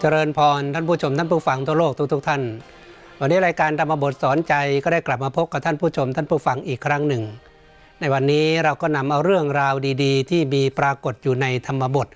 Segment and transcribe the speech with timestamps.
[0.00, 2.42] เจริญพรท่านผู้ชมท่านผู้ฟังทั่วโลกทุกๆท่าน
[3.20, 4.54] วันนี้รายการธรรมบทสอนใจ
[4.84, 7.22] ก็ได้กลับมาพบกับท่านผู้ชมท่านผู้ฟังอีกครั้งหนึ่ง
[8.00, 12.08] ในวันนี้เราก็นำเอาเรื่องราวดี ๆ ที่มีปรากฏอยู่ในธรรมบท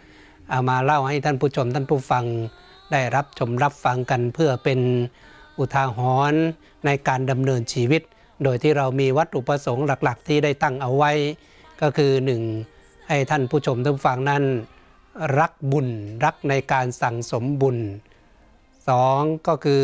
[0.50, 2.24] เอามาเล่าให้ท่านผู้ชมท่านผู้ฟัง
[2.92, 4.80] ได้รับชมรับฟังกันเพื่อเป็น
[5.58, 5.98] อุทาห
[6.32, 6.42] รณ์
[6.86, 8.02] ในการดำเนินชีวิต
[8.44, 11.12] โดยที่เรามีวัตถุประสงค์หลักๆ ที่ได้ตั้งเอาไว้
[11.82, 12.42] ก็คือหนึ่ง
[13.08, 14.44] ให้ท่านผู้ชมท่านผู้ฟังนั้น
[15.38, 15.88] รักบุญ
[16.24, 17.78] รักในการสั่งสมบุญ
[18.88, 19.82] สองก็คือ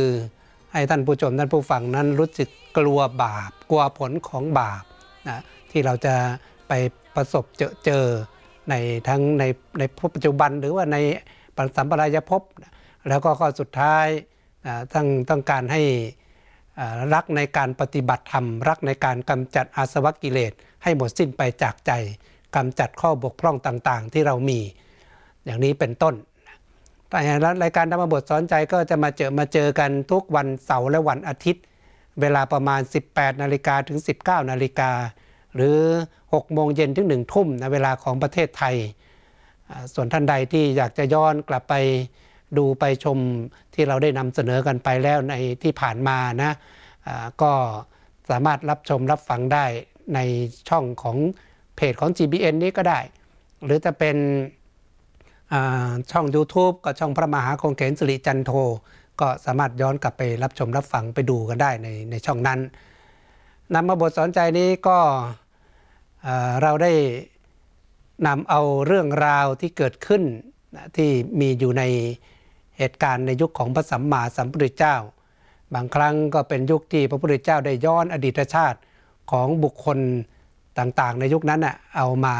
[0.72, 2.48] ให้ท่านผู้ชมท่านผู้ฟังนั้นรู้สึก
[2.78, 4.84] กลัวบาป กลัวผลของบาป
[5.28, 6.14] นะที่เราจะ
[6.68, 6.72] ไป
[7.14, 8.04] ประสบเจอเจอ
[8.70, 8.74] ใน
[9.08, 9.44] ทั้งใน
[9.78, 9.82] ใน
[10.14, 10.96] ปัจจุบันหรือว่าใน
[11.76, 12.72] สัมปรายภพนะ
[13.08, 14.06] แล้วก็ข้อสุดท้าย
[14.66, 15.82] นะต้องต้องการให้
[17.14, 21.92] รักในการปฏิบัติธรรม รักในการกำจัดอาสวะกิเลส ให้หมดสิ้นไปจากใจ
[22.56, 24.60] กำจัดข้อบกพร่องต่างๆ ที่เรามี
[25.48, 26.14] อย่างนี้เป็นต้น
[27.08, 27.18] แต่
[27.62, 31.62] รายการธรรมบทสอนใจก็จะมาเจอมาเจอกันทุกวันเสาร์และวันอาทิตย์
[32.20, 34.90] เวลาประมาณ 18นาฬิกาถึง 19นาฬิกา
[35.54, 35.78] หรือ
[36.16, 38.76] 6 โมงเย็นถึง 1 ทุ่มในเวลาของประเทศไทย
[39.94, 41.74] ส่วนท่านใดที่อยากจะย้อนกลับไป
[42.58, 43.18] ดูไปชม
[43.74, 46.52] ที่เราได้นำเสนอกันไปแล้วในที่ผ่านมานะ
[47.42, 47.52] ก็
[48.30, 49.64] สามารถรับชมรับฟังได้
[50.14, 50.18] ใน
[50.68, 51.16] ช่องของ
[51.76, 53.00] เพจของ GBN นี้ก็ได้
[53.64, 54.16] หรือจะเป็น
[56.10, 58.52] ช่อง YouTube ก็ช่องพระมหาคงเขนสิริจันโท
[59.20, 62.60] ก็สามารถย้อนกลับไปรับชมรับฟังไปดูกันได้ในในช่องนั้น
[63.74, 64.98] นำมาบทสอนใจนี้ก็
[66.62, 66.92] เราได้
[68.26, 70.22] นำเอาเรื่องราวที่เกิดขึ้น
[70.96, 71.10] ที่
[71.40, 71.82] มีอยู่ใน
[72.78, 74.96] เหตุการณ์ในยุคของพระสัมมาสัมพุทธเจ้า
[75.74, 78.78] บางครั้งก็เป็นยุคที่พระพุทธเจ้าได้ย้อนอดีตชาติ
[79.30, 79.98] ของบุคคล
[80.78, 81.60] ต่างๆ ในยุคนั้น
[81.96, 82.36] เอามา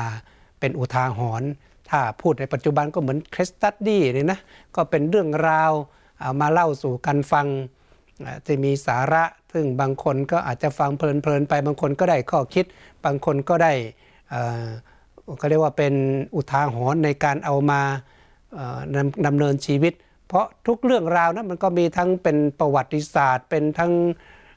[0.60, 1.50] เป็นอุทาหรณ์
[1.91, 4.38] ถ้าพูดในปัจจุบันก็เหมือน case study เลยนะ
[4.76, 7.47] ก็เป็นเรื่องราวมาเล่าสู่กันฟัง
[8.25, 12.65] อ่าที่มีสาระ ซึ่งบางคนก็อาจจะฟังเพลินๆไป บางคนก็ได้ข้อคิด
[13.04, 13.72] บางคนก็ได้
[15.41, 15.94] ก็เรียกว่าเป็น
[16.34, 17.81] อุทาหรณ์ในการเอามา
[18.55, 19.93] เอ่อดำดำเนินชีวิต
[20.26, 23.93] เพราะทุกเรื่องราวนะมันก็มีทั้งเป็นประวัติศาสตร์ เป็นทั้ง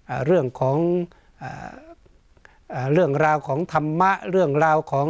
[0.08, 0.78] เเรื่องของ
[1.40, 1.46] เอ
[2.72, 5.08] เอเรื่องราวของธรรมะ เรื่องราวของ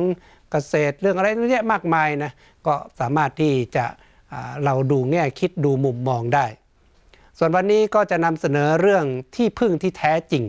[0.51, 2.31] เกษตรเรื่องอะไรเยอะแยะมากมายนะ
[2.65, 3.85] ก็สามารถที่จะ
[4.65, 6.45] เราดูแง่คิดดูมุมมองได้
[7.37, 10.43] ส่วนวันนี้ก็จะนำเสนอเรื่องที่พึ่งที่แท้จริง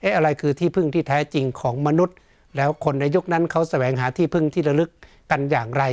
[0.00, 2.16] เอ๊ะอะไรคือที่พึ่งที่แท้จริงของมนุษย์
[2.56, 4.90] แล้วคนในยุคนั้นเขาแสวงหาที่พึ่งที่ระลึก
[5.30, 5.84] กันอย่างไร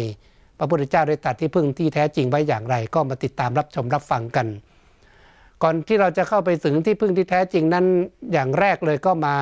[0.58, 4.48] พระพุทธเจ้าได้ตัดที่พึ่งที่แท้จริงไว้อย่างไร ก็มาติดตามรับชมรับฟังกัน
[5.64, 7.86] ก่อนที่เราจะเข้าไปถึงที่พึ่งที่แท้จริงนั้น
[8.34, 9.36] อย่างแรกเลยก็มา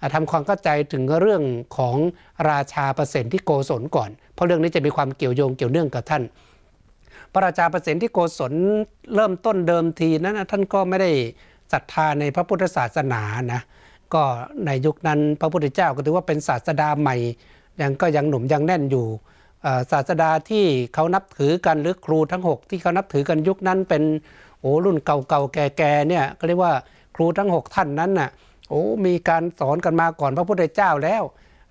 [0.00, 1.42] อ่าทำความเข้าใจถึงเรื่อง
[1.76, 1.96] ของ
[2.50, 6.22] ราชาเปอร์เซนที่โกศลก่อน เพราะเรื่องนี้จะมีความเกี่ยวโยงเกี่ยวเนื่องกับท่าน
[7.32, 8.52] พระราชาเปอร์เซนที่โกศล
[9.14, 11.10] เริ่มต้นเดิมทีนั้นท่านก็ไม่ได้
[11.72, 13.22] ศรัทธาในพระพุทธศาสนา
[13.52, 13.62] นะ
[14.14, 14.22] ก็
[14.66, 17.16] ในยุคนั้นพระพุทธเจ้าก็ถือว่าเป็นศาสดาใหม่
[17.80, 19.06] ยังก็ยังหนุ่มยังแน่นอยู่
[19.92, 20.64] ศาสดาที่
[20.94, 24.02] เขานับถือกันหรือครูทั้ง 6 ที่เขานับถือกันยุคนั้นเป็น
[24.60, 26.72] โอ้รุ่นเก่าๆแก่ๆเนี่ยก็เรียกว่า
[27.16, 28.30] ครูทั้ง 6 ท่านนั้นน่ะ
[28.70, 31.22] โอ้มีการสอนกันมาก่อนพระพุทธเจ้าแล้ว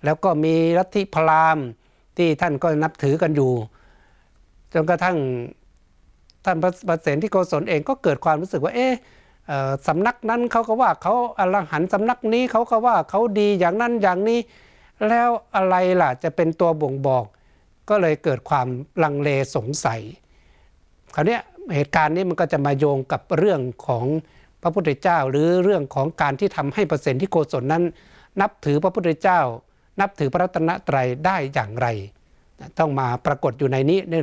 [0.04, 1.64] แล้วก็มีลัทธิพราหมณ์
[2.16, 3.52] ที่ท่านก็นับถือกันอยู่
[4.72, 5.16] จนกระทั่ง
[6.44, 8.92] ท่านพระประเสนที่โกศลเองก็เกิดความรู้สึกว่า เอ๊ะ
[9.86, 14.40] สำนักนั้นเขาก็ว่าเขาอรหันต์สำนักนี้เขาก็ว่าเขาดีอย่างนั้นอย่างนี้
[15.08, 17.24] แล้วอะไรล่ะจะเป็นตัวบ่งบอก
[17.88, 18.66] ก็เลยเกิดความ
[19.02, 20.00] ลังเลสงสัย
[21.14, 21.38] คราวนี้
[21.74, 24.06] เหตุการณ์นี้มันก็จะมาโยงกับเรื่องของ
[24.62, 27.84] พระพุทธเจ้า หรือเรื่องของการที่ทำให้เปอร์เซนต์ที่โกศลนั้น
[28.40, 29.40] นับถือพระพุทธเจ้า
[30.00, 31.86] นับถือพระรัตนตรัยได้อย่างไร
[32.78, 34.14] ต้องมาปรากฏอยู่ในนี้ใน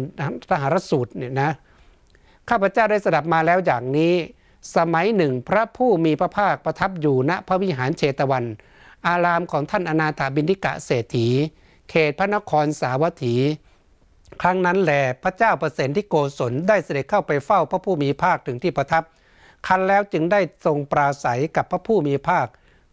[0.52, 1.52] ทหารสูตรเนี่ยนะ
[2.50, 4.14] ข้าพเจ้าได้สดับมาแล้วอย่างนี้
[4.76, 8.46] สมัยหนึ่งพระผู้มีพระภาคประทับอยู่ณพระวิหารเชตวัน
[9.08, 11.28] อารามของท่านอนาถาบินิกะเศรษฐี
[11.90, 13.36] เขตพระนครสาวัตถี
[14.42, 14.92] ครั้งนั้นแหล
[15.24, 19.04] พระเจ้าเปอระเสนที่โกศลได้เสด็จเข้าไปเฝ้าพระผู้มีภาคถึงที่ประทับ
[19.68, 22.48] คันแล้วจึงได้ทรงปราศัยกับพระผู้มีภาค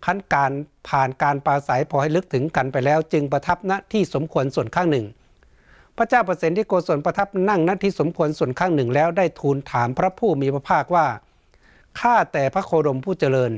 [0.06, 0.50] ขั้นการ
[0.88, 5.06] ผ่านการปราศัยพอให้ลึกถึงกันไปแล้ว จึงประทับณที่สมควรส่วนข้างหนึ่ง
[5.96, 11.06] พระเจ้าประเสนที่โกศลประทับนั่งณที่สมควรส่วนข้างหนึ่งแล้วได้ทูลถามพระผู้มีพระภาคว่า
[12.00, 13.52] ข้าแต่พระโคดมผู้เจริญ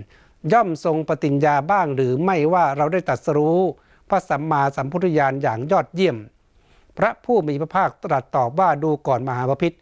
[0.53, 3.61] ย่อมทรงปฏิญญาบ้างหรือไม่ว่าเราได้ตรัสรู้
[4.09, 6.17] พระสัมมาสัมพุทธญาณอย่างยอดเยี่ยม
[6.99, 9.73] พระผู้มีพระภาคตรัสตอบว่าดูก่อนมหาบพิษ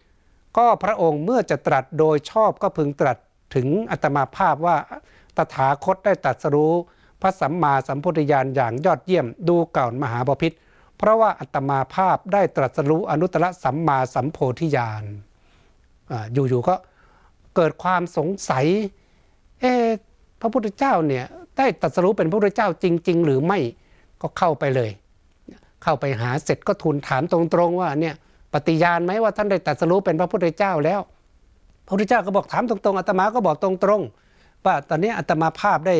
[0.57, 3.17] ก็พระองค์เมื่อจะตรัสโดยชอบก็พึงตรัส
[3.55, 4.77] ถึงอัตมาภาพว่า
[5.37, 6.73] ตถาคตได้ตรัสรู้
[7.21, 10.53] พระสัมมาสัมพุทธญาณอย่างยอดเยี่ยมดูเก่อนมหาบพิษ
[10.99, 15.03] เพราะว่าอัตมาภาพได้ตรัสรู้อนุตตรสัมมาสัมโพธิญาณ
[16.33, 16.75] อยู่ๆก็
[17.57, 18.67] เกิดความสงสัย
[19.61, 19.65] เอ
[20.41, 21.25] พระพุทธเจ้าเนี่ย
[21.59, 23.59] ได้ตรัสรู้เป็นพระพุทธเจ้าจริง ๆ หรือไม่
[24.23, 24.91] ก็เข้าไปเลย
[25.83, 28.15] เข้าไปหาเสร็จก็ทูลถามตรงๆว่าเนี่ย
[28.53, 31.01] ปฏิญาณไหมว่าท่านได้ตรัสรู้เป็นพระพุทธเจ้าแล้ว
[31.87, 35.95] พระพุทธเจ้าก็บอกถามตรงๆอาตมาก็บอกตรงๆว่าตอนนี้อาตมาภาพได้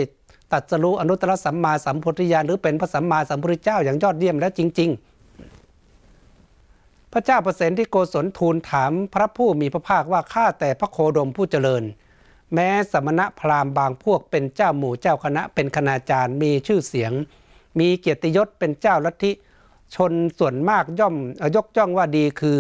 [0.53, 5.01] ตัดสรู้อนุตตรสัมมาสัมพุทธญาณหรือเป็นพระสัมมาสัมพุทธเจ้าอย่างยอดเยี่ยมแล้วจริง ๆ
[7.13, 11.83] พระเจ้าเประเสนที่โกศลทูลถามพระผู้มีพระภาคว่าข้าแต่พระโคดมผู้เจริญ
[12.55, 17.13] แม้สมณะพราหมณ์บางพวกเป็นเจ้าหมู่เจ้าคณะเป็นคณาจารย์มีชื่อเสียง
[17.79, 19.33] มีเกียรติยศเป็นเจ้าลัทธิ
[19.95, 21.15] ชนส่วนมากย่อม
[21.57, 22.59] ยกย่องว่าดีคือ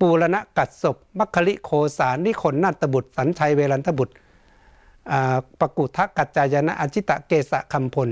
[0.00, 4.14] ปูรณะกัดศพมัคคลิโคสารนิขนนาตบุตร สัญชัยเวรันทบุตร
[5.60, 8.08] ปกุทกัจจายนะอจิตะเกษคำพล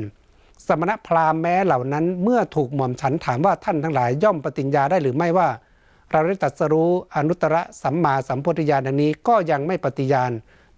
[0.67, 5.49] สมณพราหมณ์แม้เหล่านั้นเมื่อถูกหม่อมฉันถามว่าท่านทั้งหลายย่อมปฏิญญาได้หรือไม่ว่า
[6.11, 10.31] เราได้ตรัสรู้อนุตตรสัมมาสัมโพธิญาณนี้ก็ยังไม่ปฏิญาณ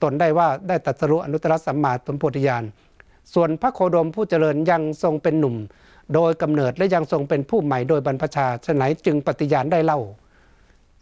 [0.03, 2.65] ตนได้ว่าได้ตรัสรู้อนุตตรสัมมาสัมโพธิญาณ
[3.35, 5.57] ส่วนพระโคดมผู้เจริญยังทรงเป็นหนุ่ม
[6.15, 10.01] โดยกำเนิดและยังทรงเป็นผู้ใหม่โดยบรรพชาฉนัยจึงปฏิญาณได้เล่า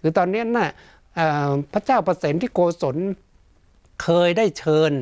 [0.00, 0.70] คือตอนนี้นะ่ะ
[1.72, 2.96] พระเจ้าประเสนที่โกศล
[4.02, 4.92] เคยได้เชิญ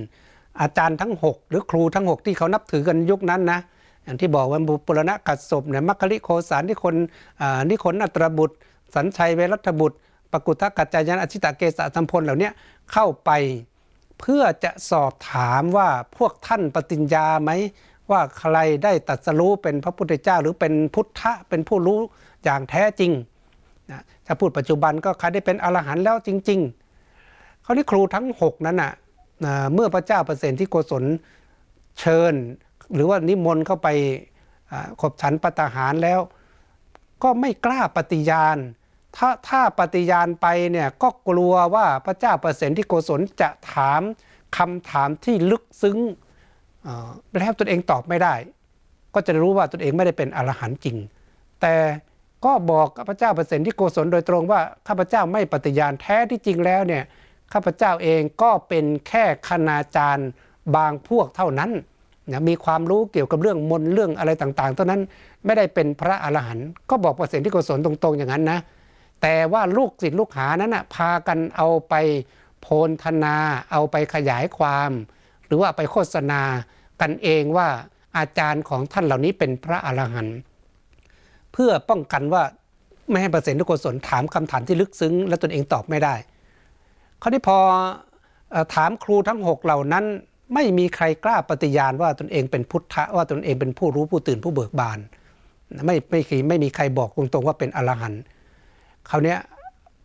[0.61, 3.61] อาจารย์ทั้ง 6 หรือครูทั้ง 6 ที่เขานับถือกันยุคนั้นนะ
[4.05, 6.95] อย่างที่บอกว่าบุปรณะกัดศพเนี่ยมัคคิริโคสารนิคน
[7.71, 8.57] นิคนอัตรบุตร
[8.95, 9.97] สัญชัยเวรัตบุตร
[10.33, 12.51] ปกุทธกัจจายนอชิตาเกษสัมพลเหล่านี้
[12.93, 13.31] เข้าไป
[14.21, 17.51] เพื่อจะสอบถามว่าพวกท่านปฏิญญาไหม
[18.11, 22.01] ว่าใครได้ตัดสรู้เป็นพระพุทธเจ้าหรือเป็นพุทธะเป็นผู้รู้
[22.45, 23.13] อย่างแท้จริง
[24.27, 26.61] ถ้าพูดปัจจุบันก็ใครได้เป็นอรหันต์แล้วจริง
[27.13, 28.93] ๆ เขาที่ครูทั้ง 6 นั้นน่ะ
[29.75, 31.05] เมื่อพระเจ้าเปรตที่โกศล
[32.01, 32.35] เชิญ
[32.95, 33.89] หรือว่านิมนต์เข้าไป
[35.01, 36.21] ขบฉันปตหารแล้ว
[37.23, 38.57] ก็ไม่กล้าปฏิญาณ
[39.17, 44.03] ถ้าถ้าปฏิญาณไปเนี่ยก็กลัวว่าพระเจ้าเปรตที่โกศลจะถาม
[44.57, 45.99] คำถามที่ลึกซึ้ง
[47.39, 48.35] แล้วตนเองตอบไม่ได้
[49.15, 50.97] ก็จะรู้ว่าตนเองไม่ได้เป็นอรหันต์จริง
[51.61, 51.75] แต่
[52.45, 57.03] ก็บอกพระเจ้าเปรตที่โกศลโดยตรงว่าข้าพเจ้าไม่ปฏิญาณแท้ที่จริงแล้วเนี่ย
[57.53, 60.29] ข้าพเจ้าเองก็เป็นแค่คณาจารย์
[60.77, 61.71] บางพวกเท่านั้น
[62.33, 65.01] นะมีความรู้เกี่ยวกับเรื่องมนเรื่องอะไรต่างๆเท่านั้น
[65.45, 68.59] ไม่ได้เป็นพระอรหันต์ก็บอกเปอร์เซ็นต์ที่โกศลตรงๆอย่างนั้นนะ
[69.23, 71.95] แต่ว่าลูกศิษย์ลูกหานั้นนะพากันเอาไป
[72.61, 73.37] โพลธนา
[73.73, 74.91] เอาไปขยายความ
[75.47, 76.43] หรือว่าไปโฆษณา
[77.01, 77.69] กันเองว่า
[78.19, 80.39] อาจารย์ของท่านเหล่านี้เป็นพระอรหันต์
[81.59, 82.43] เพื่อป้องกันว่า
[83.11, 86.15] ไม่ให้เปอร์เซ็นต์ที่กุศลถามคำถามที่ลึกซึ้ง และตนเองตอบไม่ได้
[87.23, 87.59] คราวนี้พอ
[88.75, 90.05] ถามครูทั้งหกเหล่านั้น
[90.55, 94.99] ไม่มีใครกล้าปฏิญาณว่าตนเองเป็นพุทธะว่าตนเองเป็นผู้รู้ผู้ตื่นผู้เบิกบาน
[95.87, 98.23] ไม่ไม่ไม่มีใครบอกตรงๆว่าเป็นอรหันต์
[99.11, 99.37] คราวนี้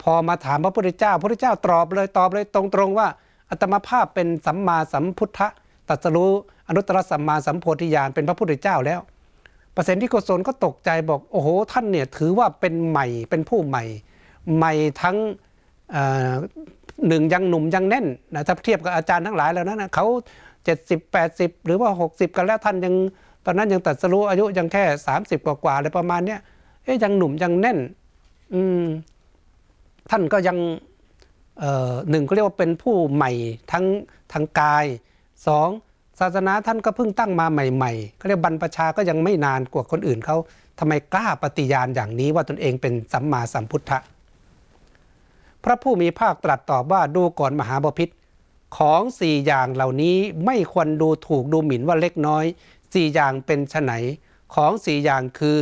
[0.02, 3.08] พอมาถามพระพุทธเจ้าพระพุทธเจ้าตอบเลยตอบเลยตรงๆว่า
[3.50, 5.48] อัตมาภาพเป็นสัมมาสัมพุทธะ
[5.90, 6.32] ตัสรู้
[6.68, 9.00] อนุตตรสัมมาสัมโพธิญาณเป็นพระพุทธเจ้าแล้ว
[9.74, 13.84] เปรตที่โกศลก็ตกใจบอกโอ้โหท่านเนี่ยถือว่าเป็นใหม่เป็นผู้ใหม่
[14.58, 15.18] ใหม่ทั้ง
[17.08, 20.06] หนึ่งยังหนุ่มยังแน่นนะถ้าเทียบกับอาจารย์ทั้งหลายแล้วนะเขา
[20.66, 22.94] เจ็ดสิบแปดสิบหรือว่าหกสิบกันแล้วท่านยัง
[23.46, 26.40] ตอนนั้นยังตัดสรู้อายุยังแค่สามสิบกว่าอะไรประมาณเนี้ย
[26.84, 27.80] เอ๊ยยังหนุ่มยังแน่น
[28.54, 28.84] อืม
[30.10, 30.58] ท่านก็ยัง
[32.10, 33.32] หนึ่งก็เรียกว่าเป็นผู้ใหม่
[33.72, 33.86] ทั้ง
[34.34, 34.86] ทางกาย
[35.48, 35.70] สอง
[36.20, 40.38] ศาสนาท่านก็เพิ่งตั้งมาใหม่ๆก็เรียกบรรพชาก็ยังไม่นานกว่าคนอื่นเขา
[40.80, 44.00] ทำไมกล้าปฏิญาณอย่างนี้ว่าตนเองเป็นสัมมาสัมพุทธะ
[45.64, 48.10] พระผู้มีภาคตรัสตอบว่าดูก่อนมหาบพิษ
[48.78, 52.46] ของสี่อย่างเหล่านี้ไม่ควรดูถูกดูหมิ่นว่าเล็กน้อย
[52.94, 53.92] สี่อย่างเป็นไฉน
[54.54, 55.60] ของสี่อย่างคือ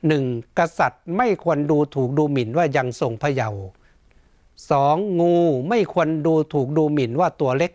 [0.00, 0.58] 1.
[0.58, 3.62] กษัตริย์ไม่ควรดูถูกดูหมิ่นว่ายังทรงพระเยาว์
[4.70, 5.36] สองงู
[5.68, 7.72] ไม่ควรดูถูกดูหมิ่นว่าตัวเล็ก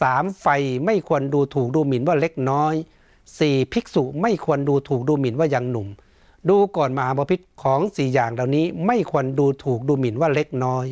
[0.00, 0.46] สามไฟ
[0.86, 2.74] ไม่ควรดูถูกดูหมิ่นว่าเล็กน้อย
[3.38, 5.88] สี่ภิกษุไม่ควรดูถูกดูหมิ่นว่ายังหนุ่ม
[6.48, 10.86] ดูก่อนมหาบพิษของสี่อย่างเหล่านี้ไม่ควรดูถูกดูหมิ่นว่าเล็กน้อย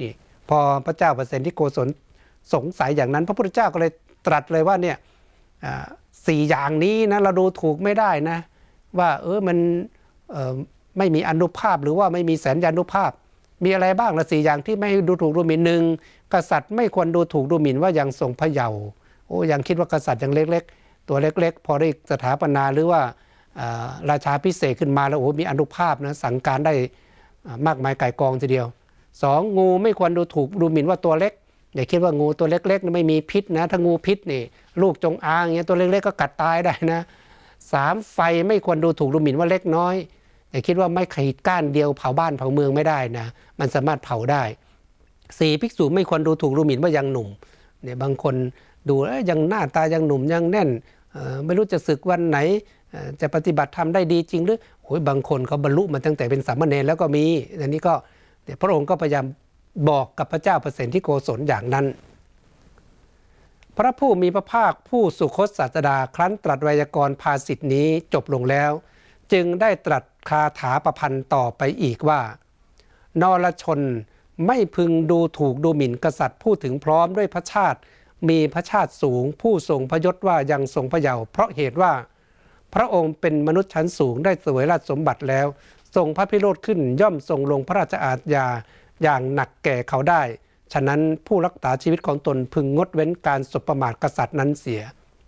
[0.00, 0.12] นี่
[0.48, 1.88] พอพระเจ้าเปรตที่โกศล
[2.54, 3.92] สงสัยอย่างนั้น พระพุทธเจ้าก็เลย
[4.26, 4.96] ตรัสเลยว่าเนี่ย
[6.26, 8.38] สี่อย่างนี้นะเราดูถูกไม่ได้นะ
[8.98, 9.58] ว่าเออมัน
[10.98, 13.10] ไม่มีอนุภาพหรือว่าไม่มีแสนยานุภาพ
[13.64, 15.82] มีอะไรบ้างละสี่อย่างที่ไม่ดูถูกดูหมิ่นหนึ่ง
[16.34, 18.80] กษัตริย์ไม่ควรดูถูกดูหมิ่นว่ายังทรงพระเยาว์
[19.26, 23.00] โอ้ยังคิดว่ากษัตริย์ยังเล็ก ๆ ตัวเล็ก ๆ พอได้สถาปนาหรือว่า
[24.10, 26.74] ราชาพิเศษขึ้นมาแล้วโอ้มีอนุภาพนะสั่งการได้
[27.66, 28.66] มากมายไก่กองทีเดียว
[29.22, 31.32] สองงูไม่ควรดูถูกดูหมิ่นว่าตัวเล็ก
[31.74, 34.42] อย่าคิดว่างูตัวเล็กๆไม่มีพิษนะถ้างูพิษนี่
[34.82, 37.00] ลูกจงอางเงี้ยตัวเล็กๆก็กัดตายได้นะ
[37.72, 39.94] สามไฟไม่ควรดูถูกดูหมิ่นว่าเล็กน้อย
[40.56, 43.26] อย่าคิดว่าไม่ขีดก้านเดียวเผาบ้านเผาเมืองไม่ได้นะ
[43.60, 44.42] มันสามารถเผาได้
[45.38, 47.28] สี่ภิกษุไม่ควรดูถูกดูหมิ่นว่ายังหนุ่ม
[47.82, 48.34] เนี่ยบางคน
[48.88, 50.68] ดูเอ้ยยังหน้าตายังหนุ่มยังแน่น
[51.44, 52.38] ไม่รู้จะศึกวันไหน
[53.20, 57.24] จะปฏิบัติทำได้ดีจริงหรือโอ้ยบางคนเขาบรรลุมาตั้งแต่เป็นสามเณรแล้วก็มี
[57.60, 57.94] อันนี้ก็
[58.44, 59.24] เนี่ยพระองค์ก็พยายาม
[59.88, 61.86] บอกกับพระเจ้าเปอรตที่โกศลอย่างนั้น
[63.76, 68.70] พระผู้มีพระภาคผู้สุคตศาสดาครั้นตรัสไวยากรณ์ภาสิทธินี้จบลงแล้ว
[69.32, 72.20] จึงได้ตรัส คาถาประพันธ์ต่อไปอีกว่า
[73.22, 73.80] นรชน
[74.46, 77.78] ไม่พึงดูถูกดูหมิ่นกษัตริย์ผู้ถึงพร้อมด้วยพระชาติ
[78.28, 81.92] มีพระชาติสูง ผู้ทรงพระยศว่ายังทรงพระเยาว์เพราะเหตุว่า
[82.74, 85.46] พระองค์เป็นมนุษย์ชั้นสูงได้เสวยราชสมบัติแล้ว
[85.96, 88.46] ทรงพระพิโรธขึ้นย่อมทรงลงพระราชอาญา
[89.02, 90.22] อย่างหนักแก่เขาได้
[90.72, 94.82] ฉะนั้นผู้รักษาชีวิตของตนพึงงดเว้นการสบประมาทกษัตริย์นั้นเสีย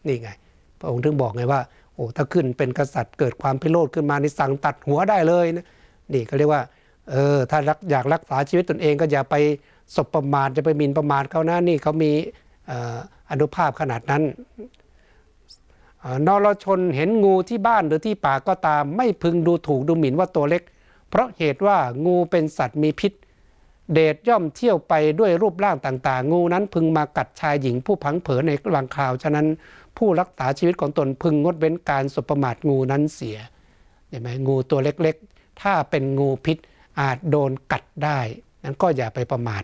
[0.07, 0.31] นี่ไง
[0.79, 1.61] พระองค์ถึงบอกไงว่า
[1.99, 5.67] โอ้ถ้าขึ้นเป็นกษัตริย์เกิดความพิโรธขึ้นมาในสั่งตัดหัวได้เลยนะ
[6.13, 6.63] นี่ก็เรียกว่า
[7.11, 9.35] เออถ้ารักอยากรักษาชีวิตตนเองก็อย่าไป
[9.97, 12.13] สบประมาทจะไปหมิ่นประมาทเขานะนี่เขามี
[13.31, 14.23] อนุภาพขนาดนั้น
[16.01, 20.63] เอ่อนรชนเห็นงูที่บ้านหรือที่ป่าก็ตาม ไม่พึงดูถูกดูหมิ่นว่าตัวเล็ก
[21.09, 21.77] เพราะเหตุว่า
[22.07, 23.13] งูเป็นสัตว์มีพิษ
[23.93, 29.47] เดชย่อมเที่ยวไปด้วยรูปร่างต่าง ๆ งูนั้นพึงมากัดชายหญิงผู้พังเผยในบางคราว ฉะนั้น
[29.99, 33.39] ผู้รักษาชีวิตของตนพึงงดเว้นการสบประมาทงูนั้นเสีย
[34.09, 36.57] เห็นไหมงูตัวเล็กๆ ถ้าเป็นงูพิษ
[37.01, 38.19] อาจโดนกัดได้
[38.65, 39.63] นั้นก็อย่าไปประมาท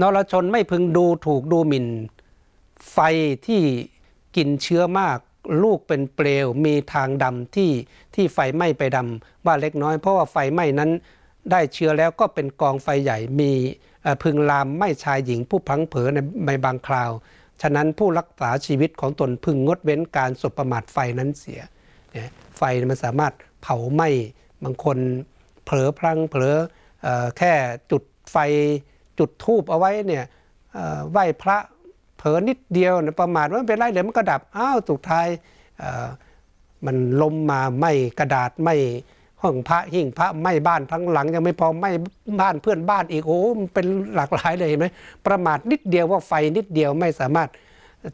[0.00, 1.86] นรชนไม่พึงดูถูกดูหมิ่น
[2.92, 2.98] ไฟ
[3.46, 3.62] ที่
[4.36, 5.18] กินเชื้อมาก
[5.62, 7.70] ลูกเป็นเปลวมีทางดำที่
[8.14, 10.90] ที่ไฟไหม้ไปดำว่าเล็กน้อยเพราะว่าไฟไหม้นั้น
[11.50, 13.52] ได้เชื้อแล้วก็เป็นกองไฟใหญ่มี
[14.22, 17.10] พึงลามไม้ชายหญิงผู้พลังเผลอในในบางคราว
[17.62, 21.60] ฉะนั้นผู้รักษาชีวิตของตนพึงงดเว้นการสบประมาทไฟนั้นเสีย
[22.12, 24.08] เนี่ยไฟมันสามารถเผาไหม้
[24.64, 24.98] บางคน
[25.64, 26.56] เผลอพลังเผลอ
[27.06, 27.52] อแค่
[27.90, 28.02] จุด
[28.32, 28.36] ไฟ
[29.18, 30.24] จุดทูบเอาไว้เนี่ย
[31.10, 31.58] ไหว้พระ
[32.16, 35.26] เผลอนิดเดียวนะประมาทว่าเป็นไรเดี๋ยวมันก็ดับอ้าวสุดท้าย
[36.86, 38.76] มันลมมาไหม่กระดาษไหม่
[39.42, 41.90] ห้องพระหิ่งพระไหม่บ้านทั้งหลัง ยังไม่พอไหม่
[42.40, 44.86] บ้านเพื่อนบ้านอีกโอ้มันเป็นหลากหลายเลยเห็นไหม
[45.26, 47.48] ประมาทนิดเดียวว่าไฟนิดเดียวไม่สามารถ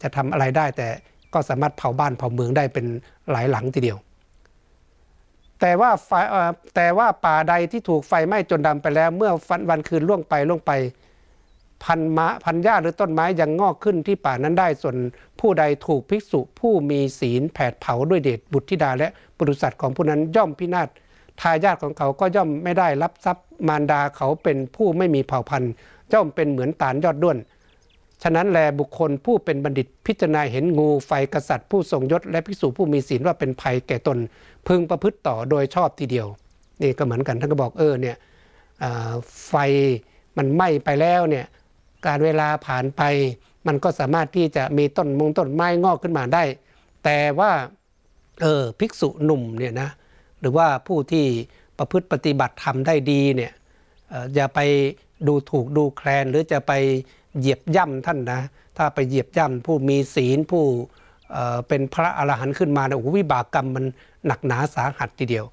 [0.03, 0.89] จะทำอะไรได้ แต่
[1.33, 2.87] ก็สามารถเผาบ้านเผาเมืองได้เป็น
[3.31, 3.99] หลายหลังทีเดียว
[5.61, 6.11] แต่ว่าไฟ
[6.77, 10.73] แต่ว่าป่าใดที่ถูกไฟไหม้จนดำไปแล้ว เมื่อวันวันคืนล่วงไปล่วงไป
[11.85, 14.97] พันม้พันหญ้าหรือต้นไม้ยังงอกขึ้นที่ป่านั้นได้ส่วน
[15.41, 19.09] ผู้ใดถูกภิกษุผู้มีศีลแผดเผาด้วยเดชบุตรธิดาและ
[19.41, 20.89] บริษัทของผู้นั้นย่อมพินาศ
[21.41, 25.73] ทายาทของเขาก็ย่อมไม่ได้รับทรัพย์มารดาเขาเป็นผู้ไม่มีเผ่าพันธุ์
[26.13, 27.39] ย่อมเป็นเหมือนตาลยอดด้วน
[28.23, 34.19] ฉะนั้นแลบุคคลผู้เป็นบัณฑิตพิจารณาเห็นงูไฟกษัตริย์ผู้ทรงยศและภิกษุผู้มีศีลว่าเป็นภัยแก่ตน
[34.67, 36.27] พึงประพฤติต่อโดยชอบทีเดียว
[36.83, 38.17] นี่ก็เหมือนกันท่านก็บอกเออเนี่ย
[39.49, 39.55] ไฟ
[40.37, 41.45] มันไหม้ไปแล้วเนี่ย
[42.07, 43.03] การเวลาผ่านไป
[43.67, 46.43] มันก็สามารถที่จะมีต้นมงต้นไม้งอกขึ้นมาได้
[47.05, 47.53] แต่ว่า
[48.43, 49.89] เออภิกษุหนุ่มเนี่ยนะ
[50.41, 51.27] หรือว่าผู้ที่
[51.79, 53.53] ประพฤติปฏิบัติทำได้ดีเนี่ย
[54.35, 54.61] อย่าไป
[55.27, 56.73] ดูถูกดูแคลนหรือจะไป
[57.39, 58.41] เหยียบย่ำท่านนะ
[58.77, 60.65] ถ้าไปเหยียบย่ำผู้มีศีลผู้
[61.69, 63.85] เป็นพระอรหันต์ขึ้นมาเนี่ยโอ้โหวิบากกรรมมัน
[64.27, 65.45] หนักหนาสาหัสทีเดียว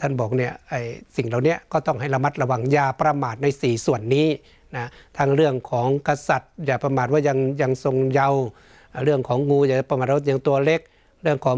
[0.00, 0.80] ท่านบอกเนี่ยไอ้
[1.16, 4.28] สิ่งเหล่านี้ก็ต้องให้ระมัดระวังอย่าประมาทใน 4 ส่วนนี้
[4.76, 4.86] นะ
[5.18, 8.42] ทั้งเรื่องของกษัตริย์ อย่าประมาทว่ายังยังทรงเยาว์
[9.04, 10.80] เรื่องของงูอย่าประมาทว่ายังตัวเล็ก
[11.22, 11.56] เรื่องของ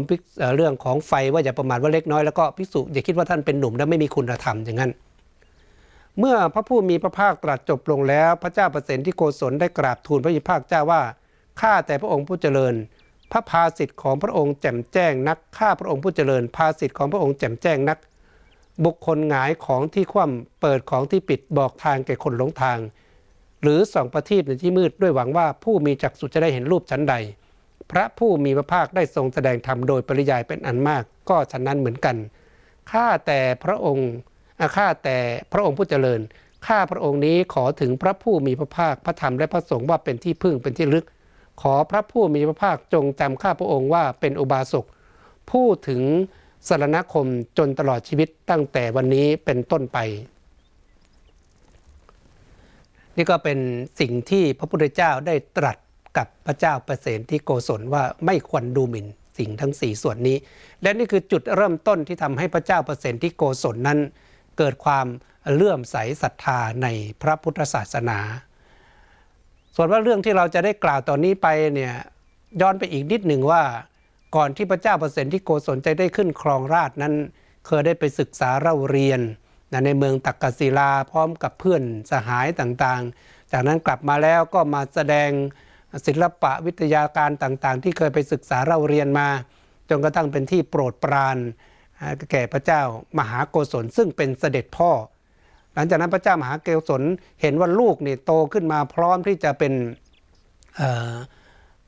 [0.55, 4.91] เรื่องของไฟว่าอย่าประมาทว่าเล็กน้อยแล้วก็ภิกษุอย่าคิดว่าท่านเป็นหนุ่มและไม่มีคุณธรรมอย่างนั้น
[6.19, 11.01] เมื่อพระผู้มีพระภาคตรัสจบลงแล้ว พระเจ้าประสนที่โกศลได้กราบทูลพระยิภาคเจ้าว่า
[11.61, 12.73] ข้าแต่พระองค์ผู้เจริญ
[13.31, 17.97] พระภาสิทธิ์ของพระองค์แจ่มแจ้งนักข้าพระองค์ผู้เจริญ ภาสิทธิ์ของพระองค์แจ่มแจ้งนัก
[18.85, 22.77] บุคคลหงายของที่คว่ำเปิดของที่ปิดบอกทางแก่คนหลงทาง
[23.61, 27.15] หรือส่องประทีปในที่มืดด้วยหวังว่าผู้มีจักษุจะได้เห็นรูปชั้นใด
[27.91, 32.15] พระผู้มีพระภาคได้ทรงแสดงธรรมโดยปริยายเป็นอันมาก ก็ฉะนั้นเหมือนกัน
[32.91, 34.09] ข้าแต่พระองค์
[34.77, 35.17] ข้าแต่
[35.53, 36.19] พระองค์ผู้เจริญ
[36.67, 41.05] ข้าพระองค์นี้ขอถึงพระผู้มีพระภาคพระธรรมและพระสงฆ์ว่าเป็นที่พึ่งเป็นที่ลึก
[41.61, 44.85] ขอพระผู้มีพระภาคจงจำข้าพระองค์ว่าเป็นอุบาสก
[45.51, 46.01] ผู้ถึง
[46.67, 49.97] สรณคมจนตลอดชีวิตตั้งแต่วันนี้เป็นต้นไป
[53.15, 53.59] นี่ก็เป็น
[53.99, 55.77] สิ่งที่พระพุทธเจ้าได้ตรัส
[56.17, 60.37] กับพระเจ้าประเสนที่โกศลว่าไม่ควรดูหมิ่นสิ่งทั้ง 4 ส่วนนี้
[60.81, 63.99] และนี่คือจุดเริ่มต้นที่ทำให้พระเจ้าเปร์เซนที่โกศลนั้น
[64.57, 65.07] เกิดความ
[65.53, 66.87] เลื่อมใสศรัทธาใน
[67.21, 68.19] พระพุทธศาสนา
[69.75, 71.93] ส่วนว่าเรื่องที่เราจะได้กล่าวตอนนี้ไปเนี่ย
[72.61, 73.63] ย้อนไปอีกนิดหนึ่งว่า
[74.35, 77.13] ก่อนที่พระเจ้าเปร์เซนที่โกศลจะได้ขึ้นครองราชนั้น
[77.67, 79.21] เคยได้ไปศึกษาเล่าเรียน
[79.85, 85.29] ในเมืองตักกศิลาพร้อมกับเพื่อนสหายต่างๆ จากนั้นกลับมาแล้วก็มาแสดง
[86.07, 89.27] ศิลปะวิทยาการต่างๆ ที่เคยไปศึกษาเล่าเรียนมา
[89.89, 91.37] จนกระทั่งเป็นที่โปรดปราน
[92.31, 92.81] แก่พระเจ้า
[93.19, 94.91] มหาโกศลซึ่งเป็นเสด็จพ่อ
[95.73, 97.01] หลังจากนั้นพระเจ้ามหาโกศล
[97.41, 99.73] เห็นว่าลูกนี่โตขึ้นมาพร้อมที่จะเป็น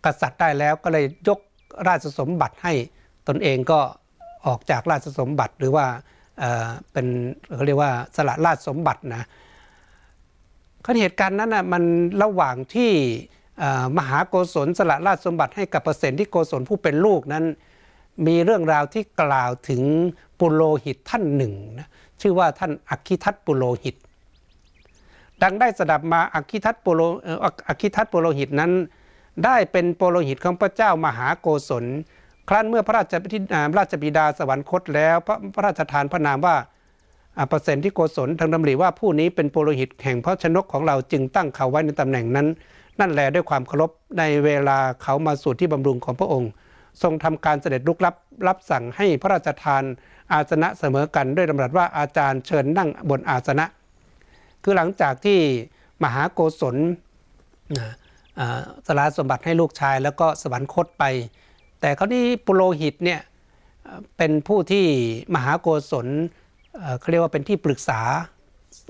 [0.06, 1.40] กษัตริย์ได้แล้วก็เลยยก
[1.88, 2.74] ราชสมบัติให้
[3.28, 3.80] ตนเองก็
[4.46, 5.86] ออกจากราชสมบัติหรือว่า
[6.92, 7.08] เป็น
[7.56, 9.24] เขาเรียกว่าสละราชสมบัตินะ
[11.02, 11.84] เหตุการณ์นั้นนะมัน
[12.24, 12.92] ระหว่างที่
[13.98, 17.46] มหาโกศลสละราชสมบัติให้กับเปอร์เซนที่โกศลผู้เป็นลูกนั้น
[18.28, 19.82] มีเรื่องราวที่กล่าวถึง
[20.40, 21.88] ปุโรหิตท่านหนึ่งนะ
[22.22, 23.96] ชื่อว่าท่านอักขิทัตปุโรหิต
[25.44, 27.02] ดังได้สดับมาอักขิทัตปุโร
[27.68, 28.72] อักขิทัตปุโรหิตนั้น
[29.46, 31.86] ได้เป็นปุโรหิตของพระเจ้ามหาโกศล
[32.50, 33.40] ครั้นเมื่อพระราชพิ
[33.78, 36.56] ราชบิดาสวรรคตแล้วพระพระราชทานพระนามว่า
[37.50, 42.48] เปอร์เซนที่โกศลทางดำริว่าผู้นี้เป็นปุโรหิตแห่งพระชนกของเราจึงตั้งเขาไว้ในตำแหน่งนั้น
[43.00, 46.52] นั่นแหละด้วยความเคารพในเวลาเขามาสู่ที่บำรุงของพระองค์
[47.02, 48.16] ทรงทำการเสด็จลุกรับ
[48.48, 49.84] รับสั่งให้พระราชทาน
[50.34, 53.66] อาสนะเสมอกันด้วยดำรัสว่าอาจารย์เชิญนั่งบนอาสนะ
[54.64, 55.40] คือหลังจากที่
[56.04, 56.76] มหาโกศล
[58.88, 61.04] สละสมบัติให้ลูกชายแล้วก็สวรรคตไป
[61.82, 63.20] แต่เขาที่ปุโรหิตเนี่ย
[64.18, 64.86] เป็นผู้ที่
[65.36, 66.08] มหาโกศล
[67.00, 68.00] เขาเรียกว่าเป็นที่ปรึกษา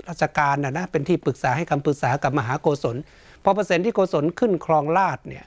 [0.08, 2.96] ราชการนะนะเป็นที่ปรึกษาให้คำปรึกษากับมหาโกศล
[3.44, 5.44] พอเปอร์เซ็นต์ที่โกศลขึ้นครองราชเนี่ย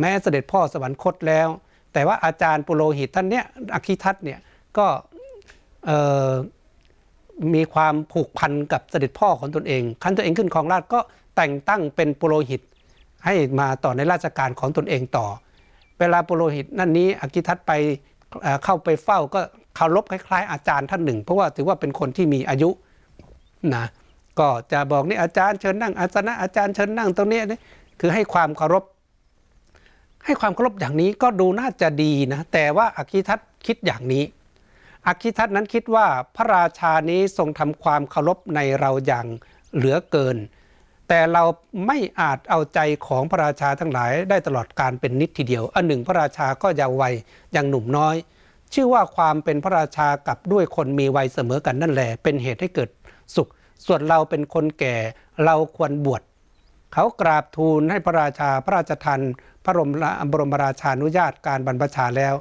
[0.00, 1.48] แม้เสด็จพ่อสวรรคตแล้ว
[1.92, 4.38] แต่ว่าอาจารย์ปุโรหิตท่านเนี้ยอคิทัตเนี่ย
[4.78, 4.86] ก็
[7.54, 11.00] มีความผูกพันกับเสด็จพ่อของตนเองขั้นตัวเองขึ้นครองราชก็
[11.36, 12.60] แต่งตั้งเป็นปุโรหิต
[13.24, 15.26] ให้มาต่อในราชการของตนเองต่อ
[15.98, 17.72] เวลาปุโรหิตนั่นนี้อกิทัตไป
[18.64, 19.40] เข้าไปเฝ้าก็
[19.76, 22.70] เคารพคล้าย ๆ อาจารย์ท่านหนึ่ง เพราะว่าถือว่าเป็นคนที่มีอายุ
[23.74, 23.84] นะ
[24.38, 27.58] ก็จะบอกนี่อาจารย์เชิญนั่งอาสนะอาจารย์เชิญนั่งตรงนี้นี่
[28.00, 28.84] คือให้ความเคารพ
[30.24, 34.24] ให้ความเคารพอย่างนี้ก็ดูน่าจะดีนะ แต่ว่าอากิทัตคิดอย่างนี้
[35.06, 39.26] อากิทัตนั้นคิดว่าพระราชานี้ทรงทำความเคารพในเราอย่าง
[39.74, 40.36] เหลือเกิน
[41.08, 41.44] แต่เรา
[41.86, 47.14] ไม่อาจเอาใจของพระราชาทั้งหลายได้ตลอดการเป็นนิดทีเดียวอันหนึ่งพระราชาก็ยาววัย
[47.56, 48.16] ยังหนุ่มน้อย
[48.74, 52.90] ชื่อว่าความเป็นพระราชากับด้วยคนมีวัยเสมอกันนั่นแหละเป็นเหตุให้เกิด
[53.36, 53.48] สุข
[53.86, 54.96] ส่วนเราเป็นคนแก่
[55.44, 56.22] เราควรบวช
[56.92, 59.20] เขากราบทูลให้พระราชาพระราชทาน
[59.64, 59.90] พระบรม
[60.30, 62.34] บรมราชานุญาตการบรรพชาแล้ว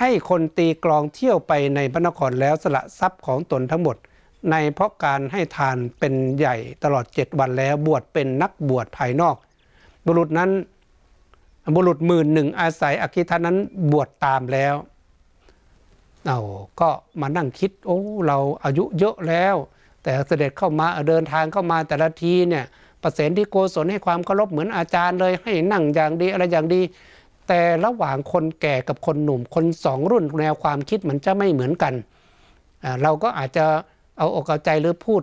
[0.00, 3.96] ให้คนตีกลองเที่ยวไปในพระนครแล้วสละทรัพย์ของตนทั้งหมด
[4.50, 9.36] ในเพราะการให้ทานเป็นใหญ่ตลอดเจ็ดวันแล้วบวชเป็นนักบวชภายนอก
[10.06, 10.50] บุรุษนั้น
[11.74, 13.56] บุรุษหมื่นหนึ่งอาศัยอคิทานั้น
[13.92, 14.74] บวชตามแล้ว
[16.26, 16.40] เอา
[16.80, 16.88] ก็
[17.20, 19.56] มานั่งคิดโอ้เราอายุเยอะแล้ว
[20.06, 22.64] แต่เสด็จเข้ามาเดินทางเข้ามาแต่ละทีเนี่ย
[23.02, 26.82] ประเสนที่โกศลให้ความเคารพเหมือนอาจารย์เลย ให้นั่งอย่างดีอะไรอย่างดี
[27.48, 31.94] แต่ระหว่างคนแก่กับคนหนุ่ม คนสองรุ่นแนวความคิดมันจะไม่เหมือนกัน
[33.02, 33.64] เราก็อาจจะ
[34.18, 35.22] เอาอกเอาใจหรือพูด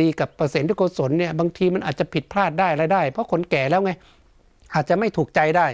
[0.00, 3.90] ดีกับเปอร์เซนต์ที่โกศลเนี่ยบางทีมันอาจจะผิดพลาดได้อะไรได้ เพราะคนแก่แล้วไง
[4.74, 5.66] อาจจะไม่ถูกใจได้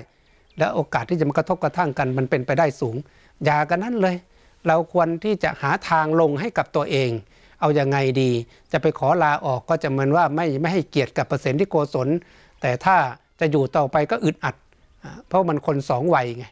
[0.58, 2.96] และโอกาสที่จะมากระทบกระทั่งกันมันเป็นไปได้สูง
[3.44, 4.16] อย่ากันนั้นเลย
[4.66, 7.10] เราควรที่จะหาทางลงให้กับตัวเอง
[7.64, 8.30] เอาอยัางไงดี
[8.72, 12.08] จะไปขอลาออกก็จะเหมือนว่าไม่ไม่ให้เกียรติกับเปอร์เซ็นต์ที่โกศล
[12.62, 12.96] แต่ถ้า
[13.40, 14.56] จะอยู่ต่อไปก็อึดอัด
[15.28, 16.46] เพราะมันคนสองวัยไง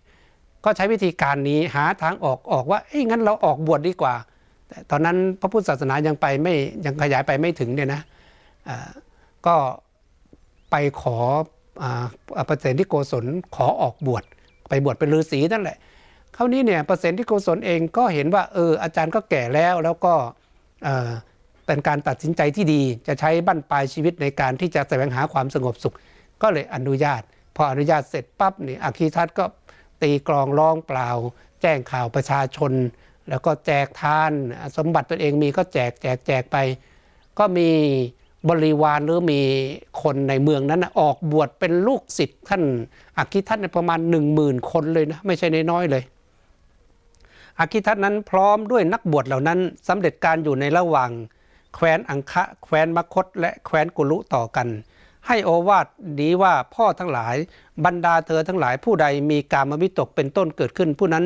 [0.64, 4.14] ก็ใช้วิธีการนี้หาทางออกออกว่าเอ้ยงั้นเราออกบวชดดีกว่า
[4.68, 8.00] แต่ตอนนั้นพระพุทธศาสนายังไปไม่ยังขยายไปไม่ถึงเนี่ยนะ
[9.46, 9.56] ก็
[10.70, 11.16] ไปขอ
[12.46, 13.24] เปอร์เซ็นที่โกศล
[13.56, 14.24] ขอออกบวช
[14.68, 15.78] ไปบวชเป็นฤาษีนั่นแหละ
[16.36, 20.14] คราวนี้เนี่ยเปอร์เซ็นที่โกศลเองก็เห็นว่าเอออาจารย์ก็แก่แล้วแล้วก็
[21.66, 25.94] เป็นการตัดสินใจที่ดีจะใช้บั้นปลายชีวิตในการที่จะแสวงหาความสงบสุข
[26.42, 27.22] ก็เลยอนุญาต
[27.56, 29.44] พออนุญาตเสร็จปั๊บนี่อาคีทัตก็
[30.02, 31.10] ตีกลองร้องเปล่า
[31.62, 32.72] แจ้งข่าวประชาชน
[33.28, 34.32] แล้วก็แจกทาน
[34.76, 36.56] สมบัติตัวเองมีก็แจกแจกแจกไป
[37.38, 37.70] ก็มี
[38.48, 39.40] บริวารหรือมี
[40.02, 42.62] คนในเมืองนั้นออกบวชเป็นลูกศิษย์ท่าน
[43.18, 46.02] อักขิทัตในประมาณหนึ่งหมื่นคนเลยนะ ไม่ใช่น้อยเลย
[47.58, 51.10] อักขิทัตนั้นพร้อมด้วยนักบวชเหล่านั้นสำเร็จการอยู่ในระหว่าง
[51.74, 54.68] แคว้นอังคะแคว้นมคต และแคว้นกุลุต่อกัน
[55.26, 55.86] ให้โอวาท
[56.20, 57.36] นี้ว่าพ่อทั้งหลาย
[57.84, 61.24] บรรดาเธอทั้งหลายผู้ใดมีการมวิตกเป็นต้นเกิดขึ้น ผู้นั้น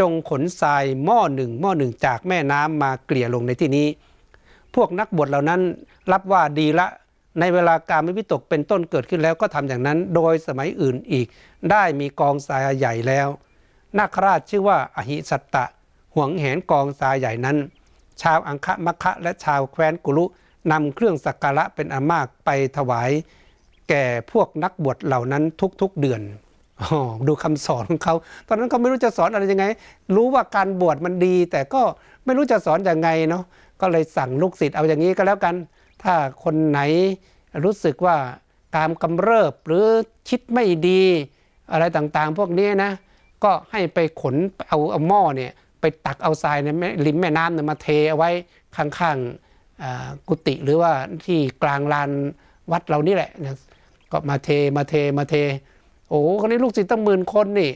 [0.00, 3.86] จงขนทรายหม้อหนึ่งหม้อหนึ่งจากแม่น้ำมาเกลี่ยลงในที่นี้
[4.74, 5.60] พวกนักบวชเหล่านั้น
[6.12, 6.86] รับว่าดีละ
[7.40, 11.26] ในเวลาการไม่วิตกเป็นต้นเกิดขึ้นแล้วก็ทำอย่างนั้น โดยสมัยอื่นอีก
[11.70, 13.28] ได้มีกองทรายใหญ่แล้ว
[13.98, 15.64] นาคราชชื่อว่าอหิสัตตะ
[16.14, 17.56] ห่วงแหนกองทรายใหญ่นั้น
[18.22, 20.24] ชาวอังคะมัคะและชาวแคว้นกุลุ
[20.72, 23.10] นำเครื่องสักการะเป็นอามากไปถวาย
[23.88, 25.42] แก่พวกนักบวชเหล่านั้น
[25.80, 26.22] ทุกๆเดือน
[26.80, 26.84] อ
[27.26, 28.14] ดูคำสอนของเขา
[28.48, 29.66] ตอนนั้นเขาไม่รู้จะสอนอะไรยังไง
[30.14, 31.82] รู้ว่าการบวชมันดี แต่ก็
[32.24, 33.44] ไม่รู้จะสอนอยังไงเนาะ
[33.80, 35.54] ก็เลยสั่งลูกศิษย์เอาอย่างนี้ก็แล้วกัน
[36.02, 36.80] ถ้าคนไหน
[37.64, 38.16] รู้สึกว่า
[38.76, 39.84] ตามกำเริบหรือ
[40.28, 41.02] คิดไม่ดี
[41.72, 42.90] อะไรต่างๆ พวกนี้นะ
[43.46, 44.34] ก็ให้ไปขน
[44.68, 46.68] เอาเอาหม้อเนี่ยไปตักเอาทรายใน
[47.06, 48.30] ริมแม่น้ำเนี่ยมาเทเอาไว้
[48.76, 50.92] ข้างๆกุฏิหรือว่า
[51.24, 52.10] ที่กลางลาน
[52.72, 53.58] วัดเรานี่แหละนะ
[54.12, 55.34] ก็มาเทมาเทมาเท
[56.08, 57.70] โอ้คนนี้ลูกศิษย์ตั้งหมื่นคนนี่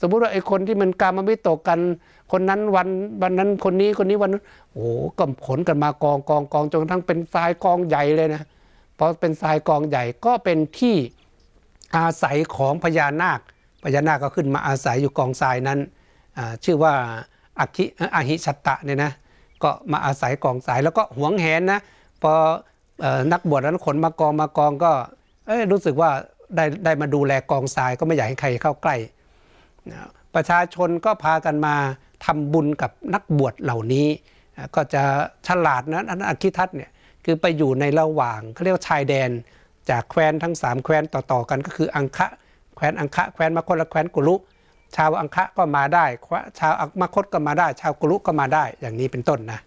[0.00, 1.78] สมมุติว่าไอ้คนที่มันการมาไม่ตกกัน
[2.32, 2.88] คนนั้นวัน
[3.22, 4.84] วันนั้นคนนี้คนนี้วันนั้นโอ้
[5.18, 8.42] ก็ขนกันมากองกองกองจนกระทั่งเป็นทรายกองใหญ่เลยนะ
[8.98, 10.96] พอเป็นทรายกองใหญ่ก็เป็นที่
[11.96, 13.40] อาศัยของพญานาค
[13.86, 15.78] พญานาคก็ขึ้นมาอาศัยอยู่กองทรายนั้น
[16.64, 16.92] ชื่อว่า
[17.60, 19.12] อัคคิอหิชัตตะเนี่ยนะ
[19.62, 21.80] ก็มาอาศัยกองทรายแล้วก็หวงแหนนะ
[22.22, 22.32] พอ
[23.04, 24.90] อนักบวชนั้นขนมากองมากองก็
[25.72, 26.10] รู้สึกว่า
[26.56, 28.96] ได้ได้มาดูแลกองทรายก็ไม่อยากให้ใครเข้าใกล้
[30.34, 31.74] ประชาชนก็พากันมา
[32.24, 34.06] ทำบุญกับนักบวชเหล่านี้
[34.74, 35.02] ก็จะ
[35.46, 36.90] ฉลาดนะอันนั้นอคิทัตเนี่ย
[37.24, 39.30] คือไปอยู่ในระหว่างเขาเรียกว่าชายแดน
[39.90, 42.28] จากแคว้นทั้ง 3 แคว้นต่อๆกันก็คืออังคะ
[42.76, 44.34] แคว้นอังคะแคว้นมคตและแคว้นกุลุ
[44.96, 46.04] ชาวอังคะก็มาได้
[46.58, 49.58] ชาวมคตก็มาได้ ชาวกุลุก็มาได้อย่างนี้เป็นต้นนะ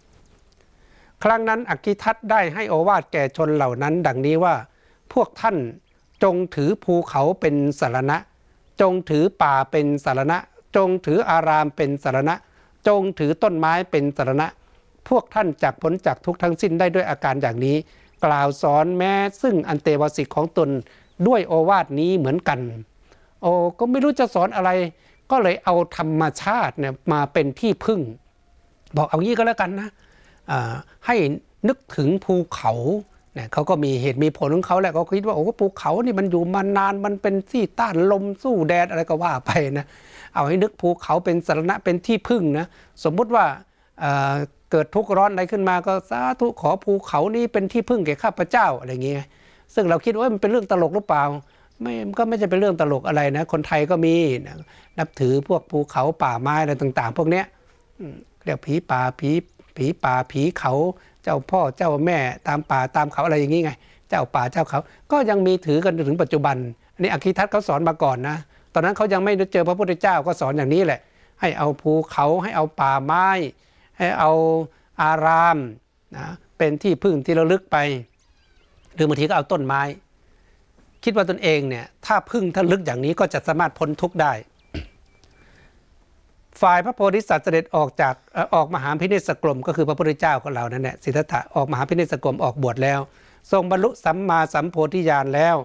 [1.23, 4.55] ครั้งนั้นอคิทัตได้ให้โอวาทแก่ชนเหล่านั้น ดังนี้ว่า
[5.13, 5.57] พวกท่าน
[6.23, 8.17] จงถือภูเขาเป็นสารณะ
[8.81, 10.37] จงถือป่าเป็นสารณะ
[10.75, 12.35] จงถืออารามเป็นสารณะ
[12.87, 14.47] จงถือต้นไม้เป็นสารณะ
[15.09, 17.75] พวกท่านจากผลจากทุกทั้งสิ้นได้ด้วยอาการอย่างนี้
[18.25, 20.69] กล่าวสอนแม้ซึ่งอันเตวสิกของตน
[21.27, 22.59] ด้วยโอวาทนี้เหมือนกัน
[23.41, 24.69] โอ้ก็ไม่รู้จะสอนอะไร
[25.31, 27.99] ก็เลยเอาธรรมชาติเนี่ยมาเป็นที่พึ่ง
[28.97, 29.89] บอกเอางี้ก็แล้วกันนะ
[31.05, 31.15] ให้
[31.67, 32.73] นึกถึงภูเขา
[33.33, 39.85] เนี่ยเขาก็มีเหตุมีผลของเขาแหละเขาคิดว่าโอ้ภูเขานี่มันอยู่มานานมันเป็นที่ต้านลมสู้แดดอะไรก็ว่าไปนะ
[40.35, 42.65] เอาให้นึกภูเขาเป็นสาระเป็นที่พึ่งนะ
[43.03, 43.45] สมมุติว่า
[44.71, 49.25] เกิดทุกข์ร้อนอะไรขึ้นมาก็สาธุขอภูเขานี้เป็นที่พึ่งแก่ข้าพเจ้าอะไรเงี้ย
[49.73, 51.23] ซึ่งเราคิดว่ามันเป็นเรื่องตลกหรือเปล่า
[51.81, 54.15] ไม่ก็ไม่ใช่เป็นเรื่องตลกอะไรนะ คนไทยก็มี
[54.45, 54.55] นะ
[54.99, 57.45] นับถือพวกภูเขาป่าไม้อะไรต่าง ๆ พวกเนี้ย
[58.43, 59.29] เรียกผีป่าผี
[59.77, 60.73] ผีป่าผีเขา
[61.23, 63.71] เจ้าพ่อเจ้าแม่ตามป่าตามเขาอะไรอย่างนี้ไง
[64.09, 64.79] เจ้าป่าเจ้าเขา
[65.11, 66.55] ก็ยังมีถือกันถึงปัจจุบัน
[66.93, 68.37] อันนี้อคิทัตเขาสอนมาก่อนนะ
[68.73, 70.99] ตอนนั้นเขายังไม่ได้เจอพระพุทธเจ้าก็สอนอย่างนี้แหละ
[71.41, 73.27] ให้เอาภูเขาให้เอาป่าไม้
[73.97, 74.31] ให้เอา
[75.01, 75.57] อาราม
[76.15, 76.25] นะ
[76.57, 77.77] เป็นที่พึ่งที่ระลึกไป
[78.93, 79.81] หรือบางทีก็เอาต้นไม้
[81.03, 84.33] คิดว่าตนเองเนี่ยถ้าพึ่งถ้าลึกอย่างนี้ก็จะสามารถพ้นทุกข์ได้
[86.61, 88.13] ฝ่ายพระโพธิสัตว์เสด็จออกจาก
[88.55, 92.99] ออกมหาพิเนศกรม ก็คือพระพุทธเจ้าของเรานั่นแหละสิทธัตถะออกมหาพิเนศกรมออกบวชแล้ว
[93.51, 95.55] ทรงบรรลุสัมมาสัมโพธิญาณแล้ว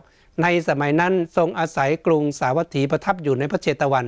[0.43, 4.07] ในสมัยนั้นทรงอาศัยกรุงสาวัตถีประทับอยู่ในพระเชตวัน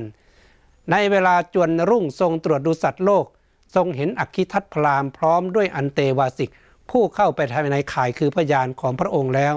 [0.91, 3.25] ในเวลาจวนรุ่งทรงตรวจดูสัตว์โลก
[3.75, 6.49] ทรงเห็นอักขิทัตพราหมณ์พร้อมด้วยอันเตวาสิก
[6.89, 9.53] ผู้เข้าไปภายในข่ายคือพยานของพระองค์แล้ว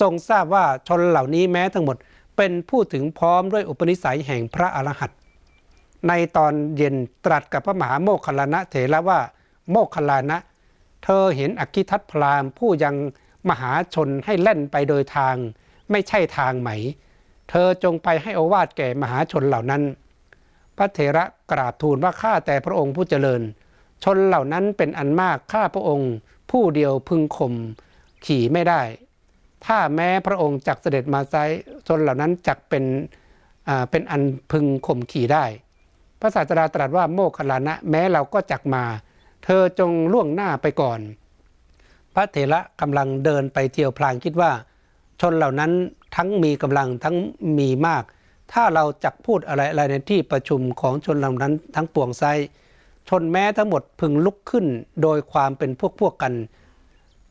[0.00, 1.96] ทรงทราบว่าชนเหล่านี้แม้ทั้งหมด
[2.36, 5.18] เป็นผู้ถึงพร้อมด้วยอุปนิสัยแห่งพระอรหันต์
[6.08, 9.20] ในตอนเย็นตรัสกับพระมหาโมคคัลลานะเถระว่า
[9.70, 10.38] โมคคัลลานะ
[11.04, 12.94] เธอเห็นอคิทัตพราหมณ์ผู้ยัง
[13.48, 15.36] มหาชนให้เล่นไปโดยทาง
[15.90, 16.70] ไม่ใช่ทางไหม
[17.50, 19.82] เธอจงไปให้อวาทแก่มหาชนเหล่านั้น
[20.76, 23.42] พระเถระกราบทูลว่าข้าแต่พระองค์ผู้เจริญ
[24.04, 26.12] ชนเหล่านั้นเป็นอันมากข้าพระองค์
[26.50, 27.54] ผู้เดียวพึงข่ม
[28.26, 28.80] ขี่ไม่ได้
[29.66, 31.34] ถ้าแม้พระองค์จักเสด็จมาไซ
[31.86, 32.84] ชนเหล่านั้นจักเป็น
[33.90, 35.44] เป็นอันพึงข่มขี่ได้
[36.20, 38.84] พระศาสดาตรัสว่าโมคคลานะ แม้เราก็จักมา
[39.44, 41.00] เธอจงล่วงหน้าไปก่อน
[42.14, 44.50] พระเถระกำลังเดินไปเที่ยวพลางคิดว่า
[45.20, 45.72] ชนเหล่านั้น
[46.16, 47.16] ทั้งมีกำลังทั้ง
[47.58, 48.04] มีมาก
[48.52, 52.24] ถ้าเราจักพูดอะไรอะไรในที่ประชุมของชนเหล่านั้นทั้งปวงไซ
[53.08, 54.66] ชนแม้ทั้งหมดพึงลุกขึ้น
[55.02, 56.34] โดยความเป็นพวกพวกกัน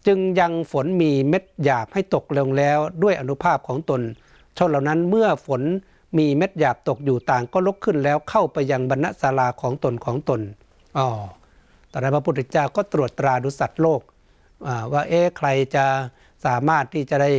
[0.08, 4.02] จึงยังฝนมีเม็ดหยาบให้ตกลงแล้วด้วยอนุภาพของตน
[4.58, 5.62] ชนเหล่านั้นเมื่อฝน
[6.18, 10.42] มีเม็ดหยาบตกอยู่ต่างก็ลุกขึ้นแล้วเข้าไปยังบรรณศาลาของตนของตน
[10.98, 11.08] อ๋อ
[11.92, 14.02] ตอนนั้นพระพุทธเจ้าก็ตรวจตราดูสัตว์โลก
[14.92, 15.86] ว่าเอ๊ะใครจะ
[16.46, 17.32] สามารถที่จะได้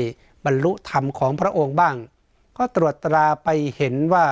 [0.45, 1.95] บรรลุธรรมของพระองค์บ้าง
[2.59, 4.27] ก็ตรวจตราไปเห็นว่า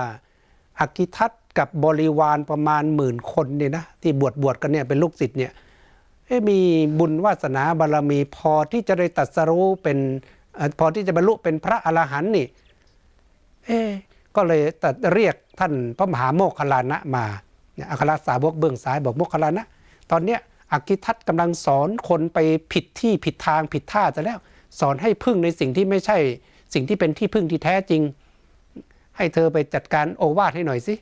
[0.79, 5.53] อากิทัตกับบริวารประมาณหมื่นคนเนี่ยนะที่บวชบวชกันเนี่ยเป็นลูกศิษย์เนี่ย
[6.49, 6.61] มี
[6.99, 9.99] บุญวาสนาบารรมีพอที่จะได้ตัดสรู้เป็น
[10.79, 12.47] พอที่จะบรรลุเป็นพระอรหันต์นี่
[13.67, 13.81] เอ๊
[14.37, 17.25] ก็เลยตัดเรียกท่านพระมหาโมคคลานะมา
[17.75, 19.67] เนี่ยอัครสาวกเบื้องซ้ายบอกโมคคลานะ
[20.11, 20.41] ตอนเนี้ย
[20.73, 22.39] อากิทัตกำลังสอนคนไป
[22.73, 24.39] ผิดที่ผิดทางผิดท่าจะแล้ว
[24.81, 26.19] สอนให้พึ่งในสิ่งที่ไม่ใช่
[26.75, 28.03] สิ่งที่เป็นที่พึ่งที่แท้จริง
[29.17, 30.95] ให้เธอไปจัดการโอวาทให้หน่อยสิ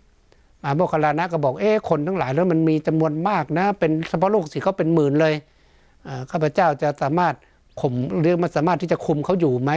[0.77, 5.35] โมคคลานะก็บอกเอ๊ะคนทั้งหลายแล้วมันมีจำนวนมากนะ เป็นเฉพาะโลกสิเขาเป็นหมื่นเลย
[6.31, 7.35] ข้าพเจ้าจะสามารถ
[7.81, 9.71] ข่มเรื่องมันสามารถที่จะคุมเขาอยู่ไหม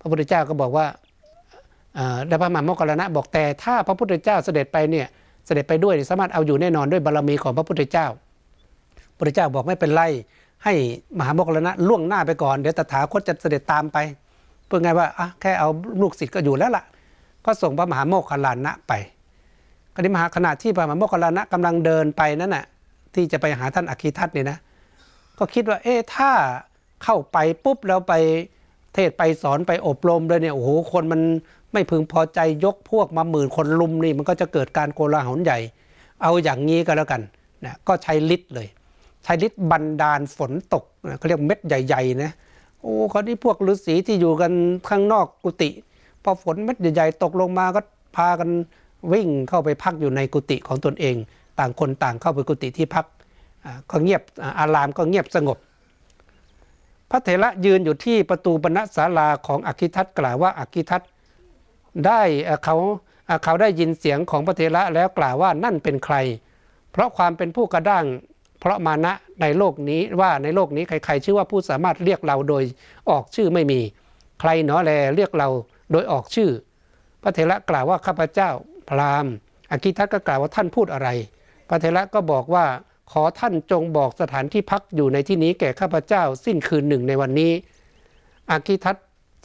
[0.00, 0.86] พระพุทธเจ้าก็บอกว่า
[2.28, 5.06] ได้พระมหาโมคคลานะบอกแต่ถ้าพระพุทธเจ้าเสด็จไปเนี่ย
[5.46, 8.06] เสด็จไปด้วยสามารถเอาอยู่แน่นอนด้วยบารรมีของพระพุทธเจ้า
[9.18, 10.02] พระเจ้าบอกไม่เป็นไร
[10.64, 10.74] ให้
[11.18, 13.96] มหาโมคคลนะล่วงหน้าไปก่อนเดี๋ยวตถาคตจะเสด็จตามไป
[14.66, 15.06] เพื่อไงว่า
[15.40, 15.68] แค่เอา
[16.02, 16.84] ลูกศิษย์ก็อยู่แล้วล่ะ
[17.44, 18.92] ก็ส่งพระมหาโมคคลานะไป
[19.94, 22.64] ก็ในมหาขณะที่พระมหาโมคคลานะกำลังเดินไปนั่นน่ะ
[23.14, 24.58] ที่จะไปหาท่านอคิทัตเนี่ยนะ
[25.38, 26.30] ก็คิดว่า เอ๊ะถ้า
[27.04, 28.12] เข้าไปปุ๊บแล้วไป
[28.94, 31.20] เทศไปสอนไปอบรมเลยเนี่ยโอ้โหคนมัน
[31.72, 35.58] ไม่พึงพอใจยกพวกมาหมื่นคนลุมนี่มันก็จะเกิดการโกลาหลใหญ่
[36.22, 37.22] เอาอย่างนี้ก็แล้วกัน
[37.64, 38.68] นะก็ใช้ฤทธิ์เลย
[39.24, 42.32] ใช้ฤทธิ์บันดาลฝนตกนะเขาเรียกเม็ดใหญ่ๆนะ
[42.80, 44.52] โอ้คนที่พวกฤาษีที่อยู่กัน
[44.88, 45.70] ข้างนอกกุฏิ
[46.22, 47.80] พอฝนเม็ดใหญ่ๆตกลงมาก็
[48.16, 48.48] พากัน
[49.12, 51.16] วิ่งเข้าไปพักอยู่ในกุฏิของตนเอง
[51.58, 53.06] ต่างคนต่างเข้าไปกุฏิที่พัก
[53.90, 54.22] ก็เงียบ
[54.58, 55.58] อารามก็เงียบสงบ
[57.10, 61.02] พระเถระยืนอยู่ที่ประตูบรรณศาลาของอคิทัตกล่าวว่าอคิทัต
[62.06, 62.20] ได้
[62.64, 62.76] เขา
[63.44, 66.16] เขาได้ยินเสียงของพระเถระแล้วกล่าวว่านั่นเป็นใคร
[66.92, 68.04] เพราะความเป็นผู้กระด้าง
[68.60, 72.64] เพราะมานะในโลกนี้ว่าในโลกนี้ใครๆ ชื่อว่าผู้สามารถเรียกเราโดย
[73.10, 73.80] ออกชื่อไม่มี
[74.40, 75.48] ใครหนอแลเรียกเรา
[75.92, 76.50] โดยออกชื่อ
[77.22, 78.50] พระเถระกล่าวว่าข้าพเจ้า
[78.88, 79.32] พราหมณ์
[79.70, 81.08] อกิทัตก็กล่าวว่าท่านพูดอะไร
[81.68, 82.66] พระเถระก็บอกว่า
[83.12, 87.52] ขอท่านจงบอกสถานที่พักอยู่ในที่นี้แก่ข้าพเจ้าสิ้นคืนหนึ่งในวันนี้
[88.50, 88.96] อากิทัต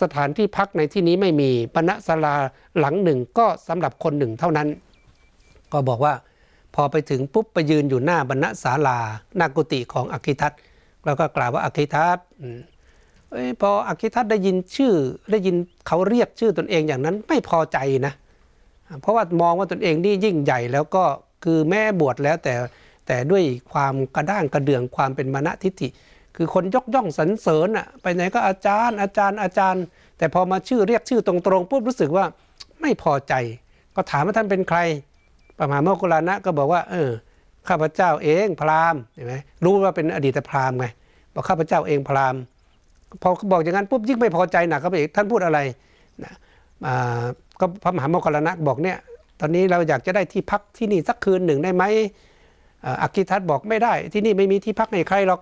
[0.02, 2.36] สถานที่พักในที่นี้ไม่มีปณะศาลา
[2.80, 4.68] หลังหนึ่งก็สำหรับคนหนึ่งเท่านั้น
[5.74, 6.14] ก็บอกว่า
[6.76, 9.00] พอไปถึงปุ๊บไปยืนอยู่หน้าบรรณศาลา
[9.38, 10.54] หน้ากุฏิของอคิทัต
[11.06, 12.20] แล้วก็กล่าวว่าอคิทัต
[13.62, 14.94] พออคิทัตได้ยินชื่อ
[15.32, 15.56] ได้ยิน
[15.88, 18.14] เขาเรียกชื่อตนเองอย่างนั้นไม่พอใจนะ
[19.02, 21.04] เพราะว่ามองว่าตนเองนี่ยิ่งใหญ่แล้วก็
[21.44, 22.54] คือแม่บวชแล้วแต่
[23.08, 25.88] แต่ด้วยความกระด้างกระเดื่องความเป็นมณทิฐิ
[26.36, 29.84] คือคนยกย่องสรรเสริญอะไปไหนก็อาจารย์อาจารย์อาจารย์
[30.18, 32.26] แต่พอมาชื่อเรียกชื่อตรงๆปุ๊บรู้สึกว่า
[32.82, 33.34] ไม่พอใจ
[33.96, 34.80] ก็ถามว่าท่านเป็นใคร
[35.58, 37.10] ปมหาโมกุลานะก็บอกว่า เออ
[37.68, 40.86] ข้าพเจ้าเองพราหมณ์เห็นไหมรู้ว่าเป็นอดีตพราหมณ์ไง
[41.34, 42.42] บอกข้าพเจ้าเองพราหมณ์
[43.22, 45.60] พอบอกอย่างนั้นปุ๊บยิ่งไม่พอใจหนักเขาไปอีกท่านพูดอะไร
[46.24, 46.34] นะ
[47.60, 48.98] ก็พระมหาโมคคลานะบอกเนี่ย
[49.40, 51.84] ตอนนี้เราอยากจะได้ที่พักที่นี่สักคืนหนึ่งได้ไหม
[53.02, 55.42] อักขิทัตบอกไม่ได้ที่นี่ไม่มีที่พักในใครหรอก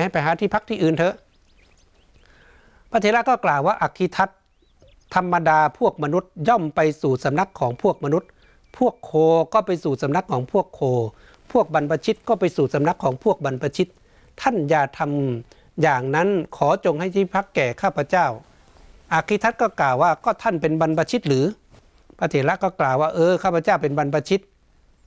[0.00, 1.14] ให้ไปหาที่พักที่อื่นเถอะ
[2.90, 4.28] พระเทระก็กล่าวว่าอักขิทัต
[5.14, 8.28] ธรรมดาพวกมนุษย์ย่อมไปสู่สำนักของพวกมนุษย์
[8.78, 9.12] พวกโค
[9.54, 10.80] ก็ไปสู่สำนักของพวกโค
[11.52, 13.90] พวกบรรพชิตก็ไปสู่สำนักของพวกบรรพชิต
[14.40, 18.26] ท่านอย่าทำอย่างนั้นขอจงให้ที่พักแก่ข้าพเจ้า
[19.12, 21.44] อาคิทัตก็กล่าวว่าก็ท่านเป็นบรรพชิตหรือ
[22.18, 24.40] พระเถระก็กล่าวว่าเออข้าพเจ้าเป็นบรรพชิต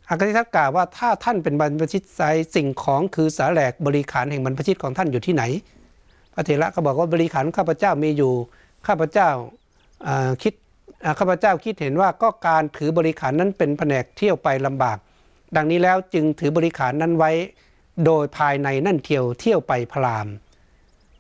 [0.10, 2.22] อาคติทัตกล่าวว่าถ้าท่านเป็นบรรพชิตใจ
[2.56, 5.44] สิ่งของคือสาแหลกบริขารแห่งบรรพชิตของท่านอยู่ที่ไหน
[6.34, 8.34] พระเถระก็บอกว่าบริขารข้าพเจ้ามีอยู่
[8.88, 9.30] ข้าพเจ้า
[10.44, 10.54] คิด
[11.20, 14.98] ข้าพเจ้าคิดเห็นว่าก็การถือบริขารนั้นเป็นแผนกเที่ยวไปลำบาก
[15.56, 17.32] ดังนี้แล้วจึงถือบริขารนั้นไว้
[18.06, 20.28] โดยภายในนั่นเที่ยวเที่ยวไปพราม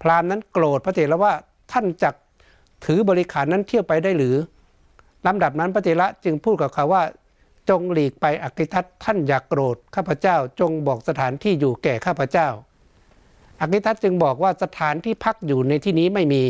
[0.02, 1.34] พรามนั้นโกรธพระเถระว่า
[1.72, 2.10] ท่านจะ
[2.86, 4.36] ถือบริขารนั้นเที่ยวไปได้หรือ
[5.28, 7.04] ลำดับนั้นพระเถระจึงพูดกับเขาว่า
[7.70, 12.48] จงหลีกไปอักิทัตท่านอย่ากโกรธข้าพเจ้า จงบอกสถานที่อยู่แก่ข้าพเจ้า
[13.62, 16.44] อักิทัตจึงบอกว่าสถานที่พักอยู่ในที่นี้ไม่มี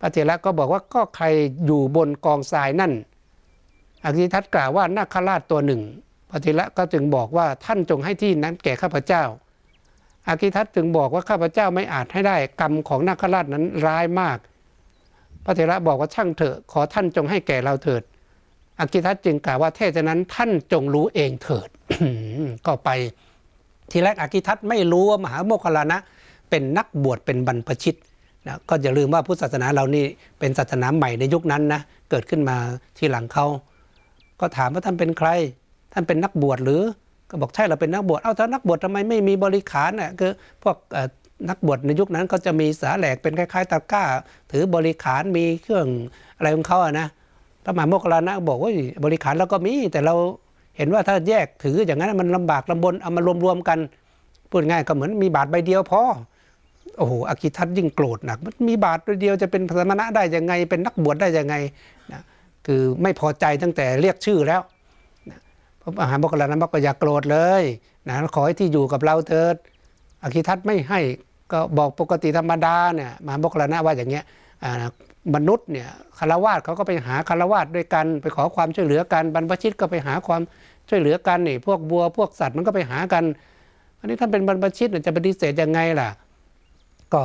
[0.00, 1.26] พระเถระก็บอกว่าก็ใคร
[1.66, 2.92] อยู่บนกองทรายนั่น
[4.04, 5.82] อักิทัตกล่าวว่านาคราชตัวหนึ่ง
[6.30, 9.24] พระเถระก็จึงบอกว่าท่านจงให้ที่นั้นแก่ข้าพเจ้า
[10.26, 14.38] อากิทัตจึงบอกว่าข้าพเจ้าไม่อาจให้ได้กรรมของนาคราชนั้นร้ายมาก
[15.46, 18.02] พระเถระบอกว่าช่างเถอะขอท่านจงให้แก่เราเถิด
[18.78, 21.68] อกิทัตจึงกล่าวว่าเทศนั้นท่านจงรู้เองเถิด
[22.66, 22.90] ก็ไป
[23.90, 25.98] ทีแรกอกิทัตไม่รู้ว่ามหาโมคคลานะ
[26.50, 27.96] เป็นนักบวชเป็นบรรพชิต
[28.46, 30.04] นะก็อย่าลืมว่าพุทธศาสนาเรานี่
[30.38, 31.80] เป็นศาสนาใหม่ในยุคนั้นนะ
[32.10, 32.56] เกิดขึ้นมา
[32.98, 33.46] ทีหลังเขา
[34.40, 35.28] ก็ถามว่าท่านเป็นใคร
[35.92, 36.82] ท่านเป็นนักบวชหรือ
[37.30, 40.32] ก็บอกใช่เราเป็นนักบวชเอ้าถ้านักบวชทำไมไม่มีบริขารน่ะคือ
[40.62, 40.76] พวก
[41.48, 44.04] นักบวชในยุคนั้นก็จะมีสาแหลกเป็นคล้ายๆตะกร้า
[44.52, 45.86] ถือบริขารมีเครื่อง
[46.36, 47.06] อะไรของเขาอะนะ
[47.64, 48.72] พระมหาโมคคลานะบอกว่า
[49.04, 50.14] บริขารเราก็มี แต่เรา
[50.76, 53.78] เห็นว่าถ้าแยกถืออย่างนั้นมันลำบากลำบนเอามารวมๆกัน
[54.50, 56.02] พูดง่ายก็เหมือนมีบาทใบเดียวพอ
[56.98, 61.54] โอ้โหอคิทัตยิ่งโกรธหนักมันมีบาทใบเดียวจะเป็นสมณะได้ยังไง เป็นนักบวชได้ยังไง
[62.12, 62.22] นะ
[62.66, 64.60] คือไม่พอใจตั้งแต่เรียกชื่อแล้ว
[65.30, 65.38] นะ
[65.80, 67.62] พระมหาโมคคลลานะบอกก็อย่าโกรธเลย
[68.08, 69.56] นะขอให้ที่อยู่กับเราเถิด
[70.22, 71.00] อคิทัตไม่ให้
[71.52, 74.24] ก็บอกปกติธรรมดาเนี่ยมหาโมคคลานะว่าอย่างเงี้ย
[75.34, 80.42] มนุษย์เนี่ยคารวาสเขาก็ไปหาคารวาสด้วยกันไปขอความช่วยเหลือกันบรรพชิตก็ไปหาความ
[80.88, 83.24] ช่วยเหลือกันนี่พวกบัวพวกสัตว์มันก็ไปหากัน
[83.98, 86.08] อันนี้ท่านเป็นบรรพชิตจะปฏิเสธยังไงล่ะ
[87.12, 87.22] ก็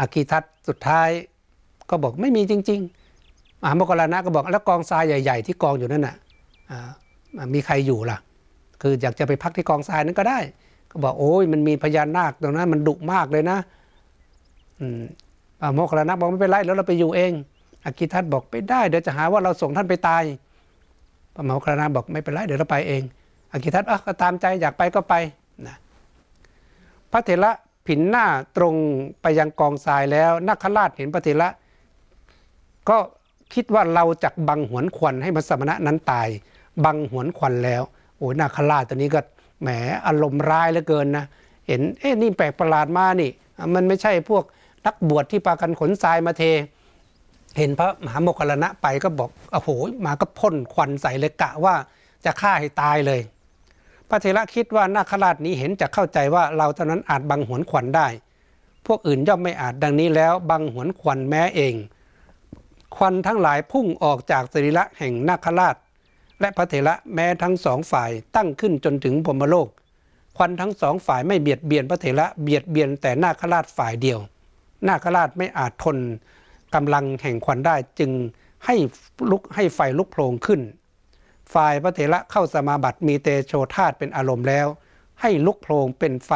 [0.00, 1.08] อากีทัตสุดท้าย
[1.90, 6.16] ก็บอกไม่มีจริงๆมหาโมคคลานะก็บอกแล้วกองทรายใหญ่ๆ ที่กองอยู่นั่นน่ะ
[7.54, 8.18] มีใครอยู่ล่ะ
[8.82, 10.38] คืออยากจะไปพักที่กองทรายนั้นก็ได้
[10.90, 13.58] ก็บอกโอ้ยมันมีพญานาคตรงนั้นมันดุมากเลยนะ
[14.80, 15.02] อืม
[15.74, 17.32] โมคคลานะบอกไม่เป็นไรแล้วเราไปอยู่เอง
[17.84, 20.22] อากิทัตบอกไปได้เดี๋ยวจะหาว่าเราส่งท่านไปตาย
[21.34, 23.02] พระโมคคลานะบอกไม่เป็นไรเดี๋ยวเราไปเอง
[23.52, 25.14] อากิทัตอะก็ตามใจอยากไปก็ไป
[25.66, 25.76] นะ
[27.12, 27.52] พระเถระ
[27.86, 28.74] ผินหน้าตรง
[29.22, 31.48] ไปยังกองทรายแล้วนักขราชเห็นพระเถระ
[32.88, 32.98] ก็
[33.54, 36.28] คิดว่าเราจักบังหวนควันให้มัสมณะนั้นตาย
[36.84, 37.82] บังหวนควันแล้ว
[38.18, 39.20] โอ้ยนาคราชตัวนี้ก็
[39.62, 39.68] แหม
[40.06, 41.24] อารมณ์ร้ายเหลือเกินนะ
[41.66, 43.30] เห็นเอ๊ะนี่แปลกประหลาดมานี่
[43.74, 44.44] มันไม่ใช่พวก
[44.86, 46.42] นักบวชที่ปากันขนทรายมาเท
[47.58, 49.68] เห็นพระมหาโมคคลลานะไปก็บอกโอ้โห
[50.06, 51.74] มาก็พ่นควันใส่เลยกะว่า
[52.24, 53.20] จะฆ่าให้ตายเลย
[54.08, 58.08] พระเทระคิดว่านาคราชนี้เห็นจะเข้าใจว่าเราเท่านั้นอาจบังหวนควันได้
[58.86, 61.74] พวกอื่นย่อมไม่อาจดังนี้แล้วบังหวนควันแม้เอง
[62.96, 65.76] ควันทั้งหลายพุ่งออกจากสรีระแห่งนาคราช
[66.40, 69.68] และพระเถระแม้ทั้งสองฝ่ายตั้งขึ้นจนถึงพรหมโลก
[70.36, 74.18] ควันทั้งสองฝ่ายไม่เบียดเบียนพระเถระเบียดเบียนแต่นาคราชฝ่ายเดียว
[74.88, 75.98] นาคราชไม่อาจทน
[76.74, 78.10] กำลังแห่งควันได้จึง
[78.66, 78.74] ให้
[79.30, 80.60] ลุกให้ไฟลุกโผลงขึ้น
[81.54, 84.66] ฝ่ายพระเถระเข้าสมาบัติมีเตโชธาตเป็นอารมณ์แล้ว
[85.20, 86.32] ให้ลุกโผลงเป็นไฟ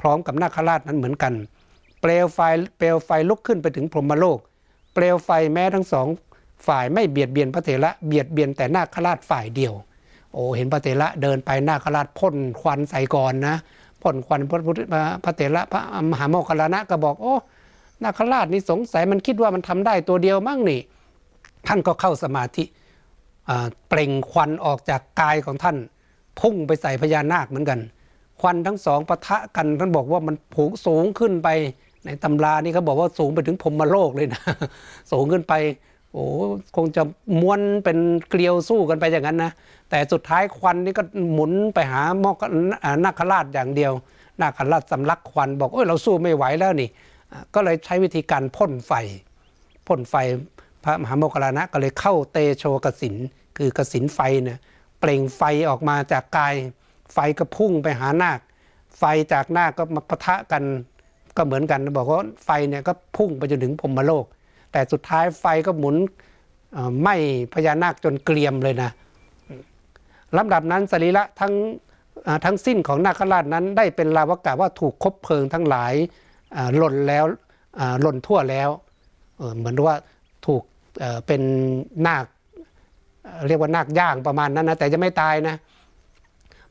[0.00, 1.34] พร้อมกับนาคราชนั้นเหมือนกัน
[2.00, 2.40] เปลวไฟ
[2.78, 4.38] เปลวไฟลุกขึ้นไปถึงพรหมโลก
[4.94, 6.06] เปลวไฟแม้ทั้งสอง
[6.66, 9.74] ฝ่ายไม่เบียดเบียนพระเถระเบียดเบียนแต่นาคราชฝ่ายเดียว
[10.32, 13.56] โอ้เห็นพระเถระเดินไปนาคราชพ่นควันใส่ก่อนนะ
[14.02, 14.80] พ่นควันพระพุทธ
[15.24, 17.34] พระเถระพระมหาโมคคลานะก็บอกโอ้
[18.02, 20.80] นาคราชนี่สงสัยมันคิดว่ามันทำได้ตัวเดียวมั่งนี่
[21.66, 22.64] ท่านก็เข้าสมาธิ
[23.88, 25.76] เปล่งควันออกจากกายของท่าน
[26.40, 27.80] พุ่งไปใส่พญานาคเหมือนกัน
[28.40, 31.48] ควันทั้งสองปะทะกันท่านบอกว่ามันผูกสูงขึ้นไป
[32.04, 34.42] ในตำรานี่เขาบอกว่าสูงไปถึงพรมโลกเลยนะ
[35.12, 35.54] สูงขึ้นไป
[36.12, 36.26] โอ้
[36.76, 37.02] คงจะ
[37.40, 39.52] ม้วนเป็นเกลียวสู้กันไปอย่างนั้นนะ
[39.90, 42.36] แต่สุดท้ายควันนี่ก็หมุนไปหามอก
[43.04, 43.92] นาคราชอย่างเดียว
[44.40, 46.88] นาคราชสำลักควันบอกโอ้ยเราสู้ไม่ไหวแล้วนี่
[47.54, 48.92] ก็เลยใช้วิธีการพ่นไฟ
[49.86, 50.14] พ่นไฟ
[50.84, 53.14] พระมหาโมคคลลานะก็เลยเข้าเตโชกสิน
[53.56, 54.58] คือกสินไฟเนี่ย
[55.00, 56.54] เปล่งไฟออกมาจากกาย
[57.12, 58.38] ไฟก็พุ่งไปหานาค
[58.98, 60.62] ไฟจากนาคก็มาปะทะกัน
[61.36, 64.24] ก็เหมือนกันบอกว่าไฟเนี่ยก็พุ่งไปจนถึงพรมโลก
[64.72, 65.96] แต่สุดท้ายไฟก็หมุน
[67.00, 67.14] ไหม้
[67.54, 68.90] พญานาคจนเกลียมเลยนะ
[70.36, 71.52] ลำดับนั้นสรีระทั้ง
[72.44, 75.94] ทั้งสิ้นของนาคราชนั้น ได้เป็นลาวกะว่าถูกคบเพลิงทั้งหลาย
[76.76, 77.24] หล่นแล้ว
[78.02, 78.68] หล่นทั่วแล้ว
[79.56, 79.96] เหมือนว่า
[80.46, 80.62] ถูก
[81.26, 81.42] เป็น
[82.06, 82.24] นาค
[83.46, 85.56] เรียกว่านาคย่างประมาณนั้นนะแต่จะไม่ตายนะ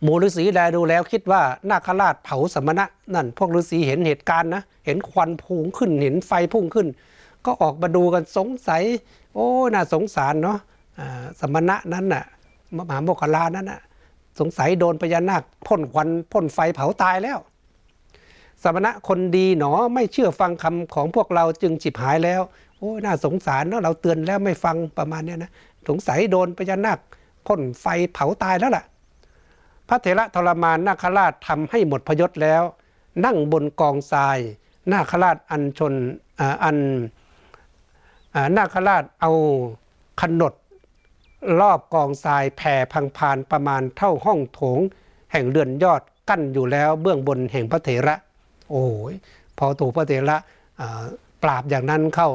[0.01, 6.87] หมูฤาษีแลดูแล้วคิดว่านาคราชเผาสมณะนั่นพวกฤาษีเห็นเหตุการณ์นะเห็นควันพุ่งขึ้นเห็นไฟพุ่งขึ้น
[7.47, 8.83] ก็ออกมาดูกันสงสัย
[9.33, 10.57] โอ้น่าสงสารเนาะ
[11.39, 12.23] สมณะนั้นน่ะ
[12.77, 13.79] มหาโมคคลานั้นน่ะ
[14.39, 17.39] สงสัยโดนพญานาคพ่นควันพ่นไฟเผาตายแล้ว
[18.63, 22.41] สมณะคนดีหนอไม่เชื่อฟังคำของพวกเราจึงจิบหายแล้ว
[22.77, 25.51] โอ้น่าสงสารเนาะเราเตือนแล้วไม่ฟังประมาณเนี้ยนะ
[25.89, 26.99] สงสัยโดนพญานาค
[27.47, 28.83] พ่นไฟเผาตายแล้วล่ะ
[29.87, 32.63] พระเถระทรมานนาคราชทำให้หมดพยศแล้ว
[33.25, 34.39] นั่งบนกองทราย
[34.91, 35.93] นาคราชอันชน
[36.63, 36.77] อัน
[38.57, 39.31] นาคราชเอา
[40.21, 40.53] ขนด
[41.59, 44.79] รอบกองทรายแผ่พังพานประมาณเท่าห้องโถง
[45.31, 48.15] แห่งเรือนยอดกั้นอยู่แล้วเบื้องบนแห่งพระเถระ
[48.71, 49.13] โอ้ย
[49.57, 50.37] พอถูกพระเถระ
[51.43, 52.29] ปราบอย่างนั้นเข้า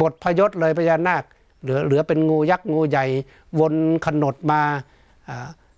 [0.00, 1.22] บทพยศเลยพญานาค
[1.62, 3.06] เหลือเหลือเป็นงูยักษ์งูใหญ่
[3.60, 3.74] วน
[4.06, 4.62] ขนดมา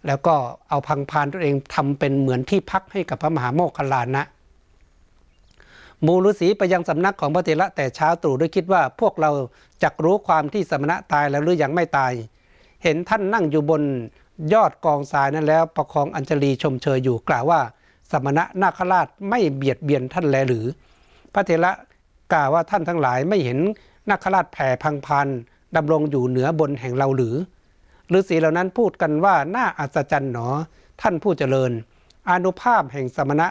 [0.07, 0.35] แล้วก็
[0.69, 4.25] เอาพังพานตัวเองทำเป็นเหมือนที่พักให้กับพระมหาโมคคลานะ
[6.07, 9.31] มูลุสีไปยังสำนักของพระเถระแต่เช้าตรู่ด้วยคิดว่าพวกเรา
[9.83, 12.13] จักรู้ความที่สมณะตายแล้วหรือยังไม่ตาย
[12.83, 13.83] เห็นท่านนั่งอยู่บน
[14.53, 17.61] ยอดกองทรายนั้นแล้วประคองอัญชลีชมเชยอยู่กล่าวว่า
[18.11, 20.67] สมณะนาคราชไม่เบียดเบียนท่านแลหรือ
[21.33, 21.73] พระเถระ
[22.33, 23.59] กล่าวว่าท่านทั้งหลายไม่เห็น
[24.11, 25.29] นาคราชแผ่พังพัน
[25.77, 27.35] ดำรงอยู่เหนือบนแห่งเราหรือ
[28.13, 30.49] ฤาษีเหล่านั้นพูดกันว่าน่าอัศจรรย์หนอ
[31.01, 31.73] ท่านผู้เจริญ
[32.31, 33.49] อนุภาพแห่งสมณะ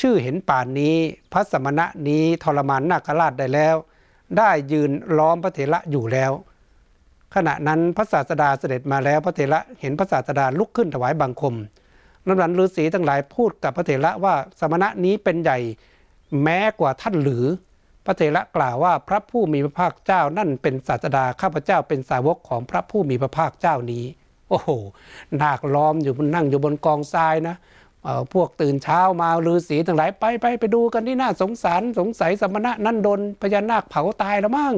[0.00, 0.96] ชื่อเห็นป่านนี้
[1.32, 3.76] พระสมณะนี้ทรมานนาคราชได้แล้ว
[4.38, 6.32] ได้ยืนล้อมพระเถระอยู่แล้ว
[7.34, 11.54] ขณะนั้นพระศาสดาเสด็จมาแล้วพระเถระเห็นพระศาสดาลุกขึ้นถวายบังคม
[12.26, 15.58] นั้นนั้นฤาษีทั้งหลายพูดกับพระเถระว่าสมณะนี้เป็นใหญ่
[16.42, 17.44] แม้กว่าท่านหรือ
[18.06, 24.04] พระเถระกล่าวว่าพระผู้มีพระภาคเจ้านั่นเป็นศาสดาข้าพเจ้าเป็นสาวกของพระผู้มีพระภาคเจ้านี้
[24.48, 24.70] โอ้โห
[25.40, 27.56] นาคล้อมอยู่บนนั่งอยู่บนกองทรายนะ
[28.32, 34.74] พวกตื่นเช้ามาฤาษีทั้งหลายไปไปไปดูกันที่น่าสงสารสงสัยสมณะนั่นโดนพญานาคเผาตายแล้วมั้ง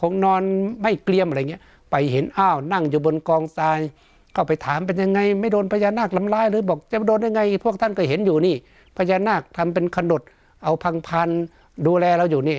[0.00, 0.42] คงนอน
[0.82, 3.78] ไม่เกลี้ยมอะไรเงี้ยไปเห็นอ้าวนั่งอยู่บนกองทราย
[4.32, 8.54] เข้าไปถามเป็นยังไง ไม่โดนพญานาคลำลายหรือบอกจะโดนยังไง พวกท่านก็เห็นอยู่นี่
[8.96, 10.22] พญานาคทำเป็นขนด
[10.62, 11.28] เอาพังพัน
[11.86, 12.58] ดูแลเราอยู่นี่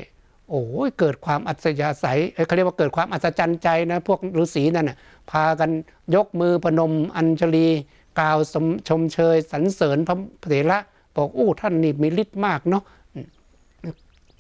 [0.49, 4.97] โอ้ยเกิดความอัศจรรย์เขาเรียกว่าเกิดความอัศจรรย์ใจนะ พวกฤาษีนั่นนะ
[5.32, 5.70] พากัน
[6.16, 7.68] ยกมือพนมอัญชลี
[8.20, 8.38] กล่าว
[8.89, 10.16] ชมเชยสรรเสริญพระ
[10.49, 10.80] เถระ
[11.16, 12.84] บอกอู้ท่านนี่มีฤทธิ์มากเนาะ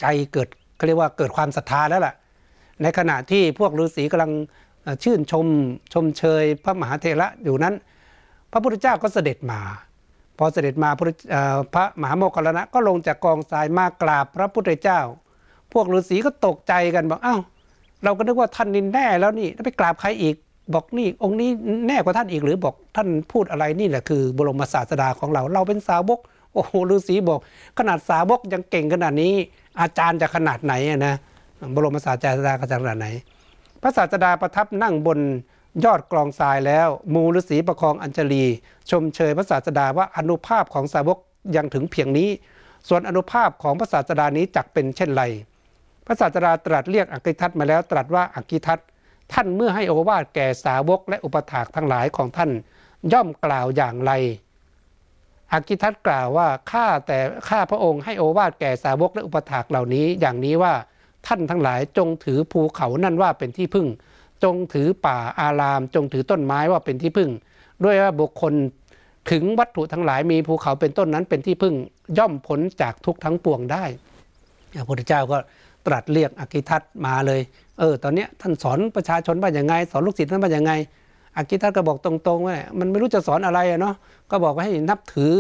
[0.01, 2.13] ใจเกิดเขาเรียกว่าเกิดความศรัทธาแล้วล่ะ
[2.81, 4.31] ในขณะที่พวกฤาษีกำลัง
[5.03, 5.45] ชื่นชม
[5.93, 7.75] ชมเชยพระมหาเถระอยู่นั้น
[8.51, 9.59] พระพุทธเจ้าก็เสด็จมา
[10.37, 10.89] พอเสด็จมา
[11.73, 14.99] พระมหาโมคคลนะก็ลงจากกองทรายมากราบพระพุทธเจ้า
[15.73, 17.41] พวกฤาษีก็ตกใจกันบอกอ้าว
[18.03, 20.35] เราก็นึกว่าท่านนินแน่แล้วนี่ไปกราบใครอีก
[20.73, 21.49] บอกนี่องค์นี้
[21.87, 26.19] แน่กว่าท่านอีกหรือบอกท่านพูดอะไรนี่แหละคือบรมศาสดาของเรา เราเป็นสาวก
[26.53, 27.39] โอ้โหฤาษีบอก
[27.77, 29.33] ขนาดสาวกยังเก่งขนาดนี้
[29.81, 31.15] อาจารย์จะขนาดไหนนะ
[31.75, 32.15] บรมศาส
[32.47, 33.07] ดาขนาดไหน
[33.81, 35.19] พระศาสดาประทับนั่งบน
[35.85, 38.43] ยอดกรองทรายแล้ว มูฤาษีประคองอัญชลี
[38.89, 41.17] ชมเชยพระศาสดาว่าอนุภาพของสาวก
[41.55, 42.29] ยังถึงเพียงนี้
[42.87, 45.23] ส่วนอนุภาพของพระศาสดานี้จักเป็นเช่นไร
[46.05, 48.79] พระศาสดาตรัสเรียกอักิทัตมาแล้วตรัสว่าอักิทัต
[49.31, 52.51] ท่านเมื่อให้โอวาทแก่สาวกและอุปถากทั้งหลายของท่าน
[53.13, 54.11] ย่อมกล่าวอย่างไร
[55.51, 57.19] อากิทัตกล่าวว่าข้าแต่
[57.49, 60.73] ข้าพระองค์ให้โอวาทแก่สาวกและอุปถากเหล่านี้อย่างนี้ว่า
[61.27, 63.87] ท่านทั้งหลายจงถือภูเขานั่นว่าเป็นที่พึ่ง
[64.43, 67.29] จงถือป่าอาราม จงถือต้นไม้ว่าเป็นที่พึ่ง
[67.83, 68.53] ด้วยว่าบุคคล
[69.31, 71.75] ถึงวัตถุทั้งหลายมีภูเขาเป็นต้นนั้นเป็นที่พึ่ง
[72.17, 73.83] ย่อมพ้นจากทุกทั้งปวงได้
[74.75, 75.37] พระพุทธเจ้าก็
[75.85, 77.41] ตรัสเรียกอกิทัตมาเลย
[77.79, 80.71] เออ ตอนนี้ท่านสอนประชาชนว่าอย่างไง สอนลูกศิษย์ท่านว่าอย่างไง
[81.37, 83.95] อกิทัตก็บอกตรงๆว่ามันไม่รู้จะสอนอะไรเนาะ
[84.31, 85.33] ก็บอกว่าให้นับถือ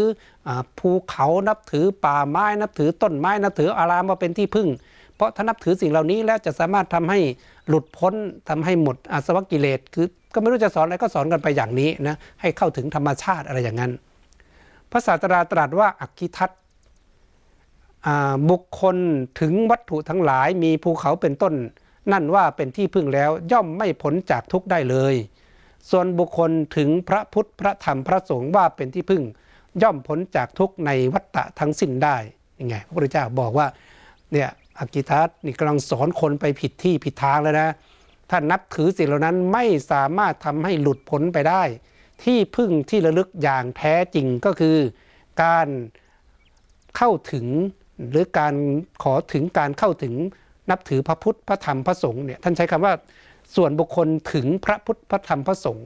[0.79, 4.67] ภูเขานับถือป่าไม้นับถือต้นไม้นับถืออารามมาเป็นที่พึ่ง
[5.15, 7.19] เพราะถ้านับถือสิ่งเหล่านี้แล้วจะสามารถทำให้
[7.67, 8.13] หลุดพ้น
[8.49, 13.91] ทำให้หมดอาสวะกิเลสคือก็ไม่รู้จะสอนอะไรก็สอนกันไปอย่างนี้นะให้เข้าถึงธรรมชาติอะไรอย่างนั้น
[14.91, 16.49] พระศาสดาตรัสว่าอักขิทัต
[18.49, 18.97] บุคคล
[19.39, 21.53] ถึงวัตถุทั้งหลายมีภูเขาเป็นต้น
[22.11, 25.15] นั่นว่าเป็นที่พึ่งแล้วย่อมไม่พ้นจากทุกได้เลย
[25.89, 29.23] ส่วนบุคคลถึงพระพุทธพระธรรมพระสงฆ์ว่าเป็นที่พึ่ง
[29.81, 32.17] ย่อมพ้นจากทุกในวัฏฏะทั้งสิ้นได้
[32.59, 33.67] ยังไงพระพุทธเจ้าบอกว่า
[34.31, 37.69] เนี่ยอากิทัศนี่กำลังสอนคนไปผิดที่ผิดทางแล้วนะ
[38.29, 41.63] ถ้านับถือสิ่งเหล่านั้นไม่สามารถทำให้หลุดพ้นไปได้
[42.23, 44.77] ที่พึ่งที่ระลึกอย่างแท้จริงก็คือ
[45.43, 45.67] การ
[46.97, 47.45] เข้าถึง
[48.09, 48.53] หรือการ
[49.03, 50.13] ขอถึงการเข้าถึง
[50.69, 52.93] นับถือพระพุทธพระธรรมพระสงฆ์เนี่ยท่านใช้คำว่า
[53.55, 55.85] ส่วนบุคคลถึงพระพุทธพระธรรมพระสงฆ์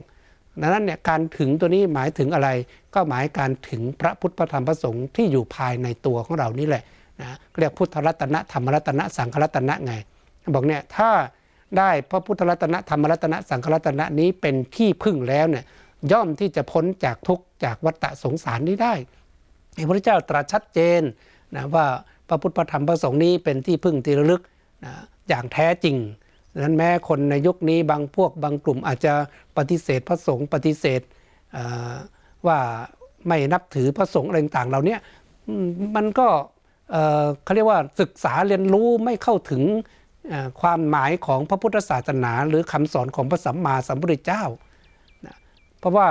[0.60, 2.48] ดังนั้นเนี่ยการถึงตัวนี้หมายถึงอะไร
[2.94, 6.82] ก็หมายการถึงพระพุทธพระธรรมพระสงฆ์ที่อยู่ภายในตัวของเรานี่แหละ
[7.20, 9.92] นะเรียกพุทธรัตนะธรรมรัตนะสังฆรัตนะไง
[10.54, 11.10] บอกเนี่ยถ้า
[11.78, 15.64] ได้พระพุทธรัตนะธรรมรัตนะสังฆรัตนะนี้เป็นที่พึ่งแล้วเนี่ย
[16.12, 18.94] ย่อมที่จะพ้นจากทุกข์จากวัฏสงสารนี้ได้
[19.76, 21.00] พระพุทธเจ้าตรัสชัดเจน
[21.56, 21.86] นะว่า
[22.28, 24.42] พระพุทธพระธรรมพระสงฆ์นี้เป็นที่พึ่งที่ระลึก
[24.84, 24.92] นะ
[25.28, 25.96] อย่างแท้จริง
[26.52, 29.12] ดังนั้นแม้คนในยุคนี้บางพวกบางกลุ่มอาจจะ
[29.56, 31.00] ปฏิเสธพระสงฆ์ปฏิเสธ
[32.46, 32.58] ว่า
[33.26, 34.96] ไม่นับถือพระสงฆ์อะไรต่างๆเหล่านี้
[35.96, 36.28] มันก็
[37.42, 39.62] เขาเรียกว่าศึกษาเรียนรู้ไม่เข้าถึง
[40.60, 44.42] ความหมายของพระพุทธศาสนา หรือคำสอนของพระสัมมาสัมพุทธเจ้า
[45.78, 46.08] เพราะว่า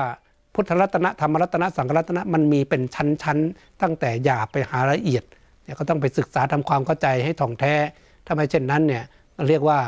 [0.59, 5.23] พุทธรัตนะธรรมรัตนะสังฆรัตนะมันมีเป็นชั้นๆ ตั้งแต่หยาบไปหาละเอียด
[5.63, 7.73] เนี่ยก็ต้องไปศึกษาทำความเข้าใจให้ถ่องแท้
[8.25, 9.03] ถ้าไม่เช่นนั้นเนี่ย
[9.47, 9.79] เรียกว่า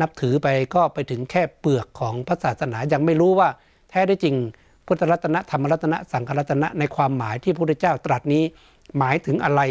[0.00, 3.48] นับถือไปก็ไปถึงแค่เปลือกของพระศาสนายังไม่รู้ว่า
[3.90, 4.36] แท้ได้จริง
[4.86, 8.42] พุทธรัตนะธรรมรัตนะสังฆรัตนะในความหมายที่พระพุทธเจ้าตรัสนี้
[8.98, 9.62] หมายถึงอะไร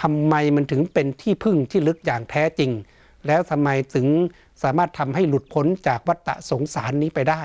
[0.00, 2.70] ทำไมมันถึงเป็นที่พึ่งที่ลึกอย่างแท้จริง
[3.26, 4.06] แล้วทำไมถึง
[4.62, 7.42] สามารถทำให้หลุดพ้นจากวัฏสงสารนี้ไปได้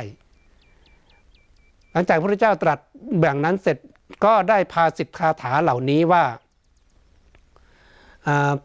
[2.00, 2.80] ลังจากพระพุทธเจ้าตรัส
[3.20, 3.78] แบ่งนั้นเสร็จ
[4.26, 6.24] ก็ได้พาสิทธคาถาเหล่านี้ว่า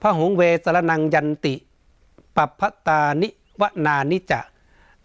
[0.01, 1.55] พระหงเวสรนังยันติ
[2.37, 3.29] ปัพตานิ
[3.61, 4.41] วนานิจะ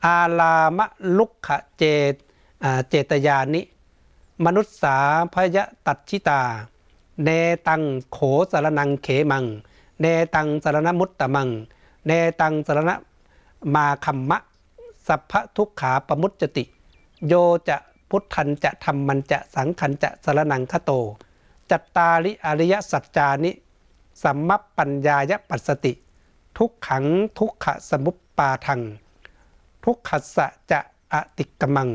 [0.06, 0.86] อาลามะ
[1.18, 1.84] ลุกขเจ
[2.90, 3.62] เจตยานิ
[4.46, 4.98] มนุษสา
[5.34, 6.42] พยตัดชิตา
[7.24, 7.30] เน
[7.68, 8.18] ตังโข
[8.52, 9.46] สารนังเขมัง
[10.00, 10.06] เน
[10.36, 11.50] ตังสารนมุตตมัง
[12.06, 12.12] เน
[12.42, 12.92] ตังสารณ
[13.74, 14.38] มาคัมมะ
[15.08, 16.64] สัพพทุกขาปมุจจติ
[17.28, 17.36] โย
[17.70, 17.78] จะ
[18.10, 20.92] พุทธันจะธรรมันจะสังขันจะสารนังคโต
[21.72, 23.52] จัตตาริอริยสัจจานิ
[24.24, 25.94] สัมมัปปัญญายปัสสติ
[26.58, 27.06] ทุกขัง
[27.38, 28.82] ทุกขสมุปปาทัง
[29.84, 30.80] ทุกขสะจะ
[31.14, 31.90] อติกมัง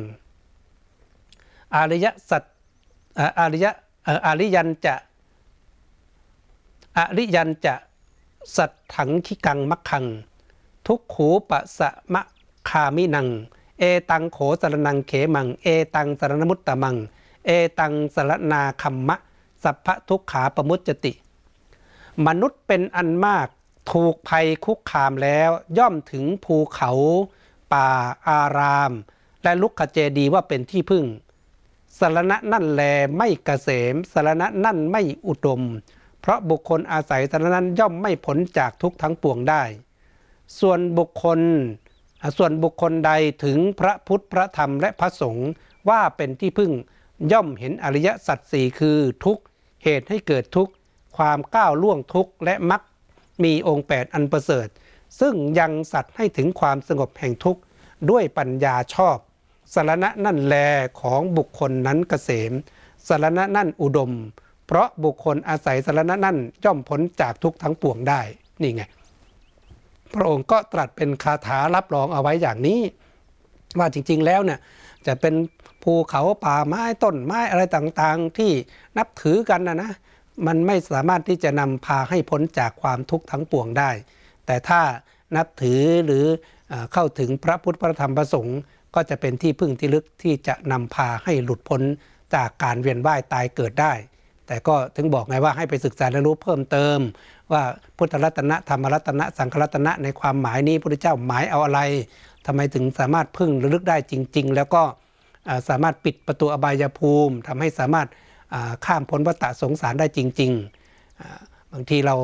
[1.74, 2.42] อริยสัจ
[3.38, 3.66] อริย
[4.26, 4.94] อริยันจะ
[6.98, 7.74] อริยันจะ
[8.56, 10.04] สัตถังคิกังมักขัง
[10.86, 12.22] ทุกขูปะสะมะ
[12.68, 13.28] คามินัง
[13.78, 16.96] เอตังโขสรนังเขมัง เอตังสรณมุตตมัง
[17.46, 19.16] เอตังสรนาคัมมะ
[19.62, 21.12] สัพพทุกขาปมุจจติ
[22.26, 23.48] มนุษย์เป็นอันมาก
[23.92, 26.90] ถูกภัยคุกคามแล้วย่อมถึงภูเขา
[27.72, 27.88] ป่า
[28.28, 28.92] อาราม
[29.42, 31.04] และลุกขเจดีว่าเป็นที่พึ่ง
[31.98, 32.82] สารณะนั่นแล
[33.16, 35.62] ไม่กเกษมสารณะนั่นไม่อุดม
[36.20, 39.62] เพราะบุคคลอาศัยสารนั้นย่อมไม่พ้นจากทุกทั้งปวงได้
[40.58, 41.40] ส่วนบุคคล
[42.36, 43.12] ส่วนบุคคลใด
[43.44, 45.50] ถึงพระพุทธพระธรรมและพระสงฆ์
[45.88, 46.72] ว่าเป็นที่พึ่ง
[47.32, 49.38] ย่อมเห็นอริยสัจสี่คือทุก
[49.84, 50.68] เหตุให้เกิดทุก
[51.16, 52.82] ความก้าวล่วงทุกและมัก
[53.44, 54.68] มีองค์แปดอันประเสริฐ
[55.20, 57.60] ซึ่งยังสัตว์ให้ถึงความสงบแห่งทุกข์
[58.10, 59.16] ด้วยปัญญาชอบ
[59.74, 60.56] สารณะนั่นแล
[61.00, 62.52] ของบุคคลนั้นเกษม
[63.08, 64.12] สารณะนั่นอุดม
[64.66, 68.20] เพราะบุคคลอาศัยสารณะนั่นย่อมพ้นจากทุกทั้งปวงได้
[68.62, 68.82] นี่ไง
[70.14, 72.80] พระองค์ก็ตรัสเป็นคาถารับรองเอาไว้อย่างนี้
[73.78, 74.58] ว่าจริงๆแล้วเนี่ย
[75.06, 75.34] จะเป็น
[75.82, 78.50] ภูเขาป่าไม้ต้นไม้อะไรต่างๆ ที่
[78.98, 79.90] นับถือกันนะนะ
[80.46, 83.90] มันไม่สามารถที่จะนำพาให้พ้นจากความทุกข์ทั้งปวงได้
[84.46, 84.80] แต่ถ้า
[85.36, 86.24] นับถือหรือ
[86.92, 88.58] เข้าถึงพระพุทธพระธรรมพระสงฆ์
[88.94, 91.82] ก็จะเป็นที่พึ่งที่ลึกที่จะนำพาให้หลุดพ้น
[92.34, 93.92] จากการเวียนว่ายตายเกิดได้
[94.46, 96.98] แต่ก็ถึงบอกไงว่าให้ไปศึกษาและรู้เพิ่มเติม
[97.52, 97.62] ว่า
[97.96, 101.80] พุทธรัตนะธรรมรัตนะสังฆรัตนะในความหมายนี้พระเจ้าหมายเอาอะไร
[102.46, 104.82] ทำไมถึงสามารถพึ่งระลึกได้จริง ๆ แล้วก็
[105.68, 108.08] สามารถปิดประตูอบายภูมิทำให้สามารถ
[108.86, 110.52] ข้ามพ้นวัฏสงสารได้จริง
[111.08, 112.16] ๆ บางทีเรา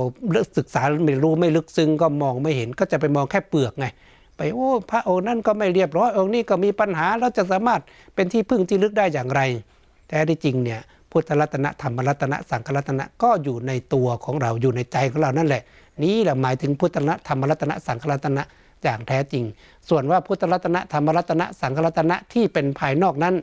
[0.56, 3.86] ศึกษาไม่รู้ไม่ลึกซึ้งก็มองไม่เห็นก็จะไปมองแค่เปลือกไง
[4.36, 7.80] ไปโอ้พระองค์นั่นก็ไม่เรียบร้อยองค์นี้ก็มีปัญหาเราจะสามารถ
[8.14, 9.40] เป็นที่พึ่งที่ลึกได้อย่างไร
[10.08, 10.80] แต่ที่จริงเนี่ย
[11.12, 15.62] พุทธรัตนะธรรมรัตนะสังฆรัตนะก็อยู่ในตัวของเราอยู่ในใจของเรานั่นแหละ
[16.02, 18.42] นี้แหละหมายถึงพุทธรัตนะธรรมรัตนะสังฆรัตนะ
[18.82, 19.44] อย่างแท้จริง
[19.88, 23.34] ส่วนว่าพุทธรัตนะธรรมรัตนะสังฆรัตนะที่เป็นภายนอกนั้น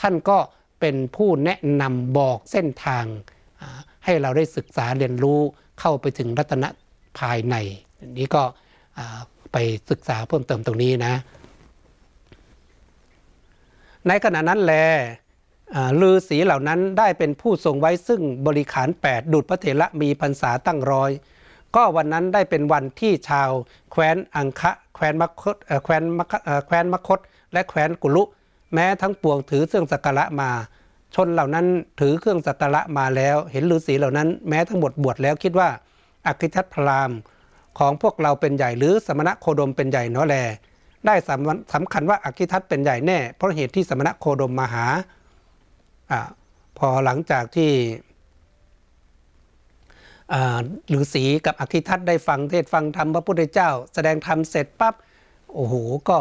[0.00, 0.38] ท่านก็
[0.80, 3.04] เป็นผู้แนะนำบอกเส้นทาง
[4.04, 5.40] ให้เราได้ศึกษาเรียนรู้
[5.80, 6.68] เข้าไปถึงรัตนะ
[7.18, 7.56] ภายใน
[8.18, 8.42] นี้ก็
[9.52, 9.56] ไป
[9.90, 11.14] ศึกษาเพิ่มเติมตรงนี้นะ
[14.08, 14.84] ในขณะนั้นแหละ
[16.00, 21.10] ลือสีเหล่านั้นได้เป็นผู้ทรงไว้ซึ่งบริขาร 8 ดุจพระเถระมีพรรษาตั้งร้อย
[21.76, 23.50] ก็วันนั้นได้เป็นวันที่ชาว
[23.90, 26.32] แคว้นอังคะแคว้นมคตแคว้นมค
[26.66, 27.18] แคว้นมคต
[27.52, 28.22] และแคว้นกุลุ
[28.74, 30.50] แม้ทั้งปวงถือเครื่องสักการะมา
[31.14, 31.66] ชนเหล่านั้น
[32.00, 35.68] ถือเครื่องสักการะมาแล้ว เห็นฤาษีเหล่านั้นแม้ทั้งหมดบวชแล้วคิดว่า
[36.26, 37.10] อคิทัตพราม
[37.78, 40.36] ของพวกเราเป็นใหญ่หรือสมณะโคดมเป็นใหญ่เนาะแล
[41.06, 41.14] ได้
[41.74, 44.86] สำคัญว่าอคิทัตเป็นใหญ่แน่ เพราะเหตุที่สมณะโคดมมาหา
[46.10, 46.12] อ
[46.78, 47.70] พอหลังจากที่
[50.88, 54.94] หรือสีกับอคิทัตได้ฟังเทศฟังธรรมพระพุทธเจ้า แสดงธรรมเสร็จปั๊บ
[55.54, 55.74] โอ้โห
[56.08, 56.18] ก็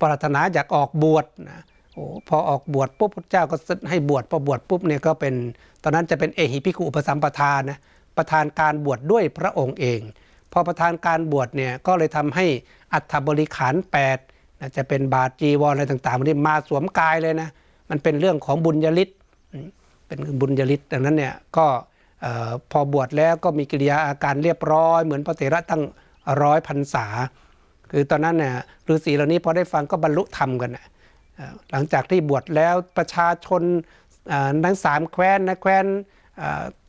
[0.00, 1.62] ปรารถนาอยากออกบวชนะ
[1.92, 3.56] โอ้พอออกบวชปุ๊บพระเจ้าก็
[3.90, 5.34] ให้บวชพอบวชปุ๊บเนี่ยก็เป็น
[5.82, 7.78] ตอนนั้นจะเป็นเอหิพิคุอุปสัมปทานนะ
[8.16, 10.00] ประธานการบวชดด้วยพระองค์เอง
[10.52, 12.46] พอประธานการบวชเนี่ยก็เลยทำให้
[12.92, 13.74] อัฐบริขาร
[14.18, 17.50] 8นะจะเป็นบาทจีวรอะไรต่างๆมันมาสวมกายเลยนะ
[17.94, 19.10] มันเป็นเรื่องของบุญญาลิศ
[20.06, 21.66] เป็นบุญญาลิศดังนั้นเนี่ยก็
[22.70, 25.82] พอบวชแล้วก็มีกิริยาอาการเรียบร้อย เหมือนพระเถระตั้ง
[26.42, 27.06] ร้อยพรรษา
[27.90, 28.54] คือตอนนั้นเนี่ย
[28.88, 30.86] ฤาษีเหล่านี้พอได้ฟังก็บรรลุธรรมกันนะ
[31.70, 33.62] หลังจากที่บวชแล้วประชาชน
[34.64, 35.84] ทั้งสามแคว้นนะแคว้น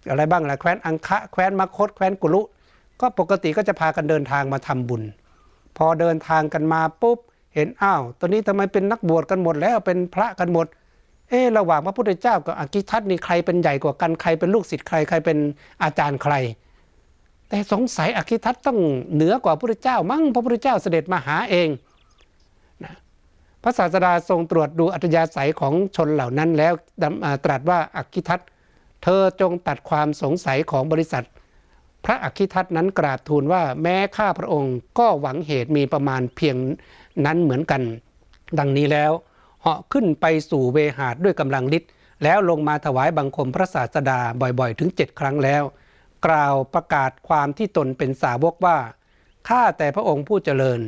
[0.10, 2.42] อะไรบ้างล่ะแคว้นอังคะแคว้นมคตแคว้นกุลุ
[3.02, 5.04] ก็ปกติก็จะพากันเดินทางมาทำบุญ
[5.78, 7.20] พอเดินทางกันมาปุ๊บ
[7.54, 10.68] เห็นอ้าวตอนนี้ทำไมเป็นนักบวชกันหมดแล้วเป็นพระกันหมด
[11.30, 15.38] เอ๊ระหว่างพระพุทธเจ้ากับอกิทัตนี่ใครเป็นใหญ่กว่ากันใครเป็นลูกศิษย์ใครใครเป็น
[15.84, 16.34] อาจารย์ใคร
[17.50, 18.80] แต่สงสัยอกิทัตต้อง
[19.14, 21.70] เหนือกว่าพระพุทธเจ้า มั้งพระพุทธเจ้าเสด็จมาหาเอง
[22.84, 22.94] นะ
[23.64, 26.74] พระศาสดาทรงตรวจดูอัตยาศัยของชนเหล่านั้นแล้ว
[27.46, 28.40] ตรัสว่าอกิทัต
[29.04, 31.26] เธอจงตัดความสงสัยของบริษัท
[32.06, 36.56] พระอคิทัตนั้นกราบทูลว่าแม้ข้าพระองค์ก็หวังเหตุมีประมาณเพียง
[37.26, 37.82] นั้นเหมือนกัน
[38.60, 39.12] ดังนี้แล้ว
[39.66, 41.92] เหาะขึ้นไปสู่เวหาดด้วยกำลังฤทธิ์
[42.24, 45.64] แล้วลงมาถวายบังคมพระศาสดาบ่อยๆ ถึงเจ็ดครั้งแล้ว
[46.26, 48.78] กล่าวประกาศความที่ตนเป็นสาวกว่า
[49.50, 50.80] ข้าแต่พระองค์ผู้เจริญ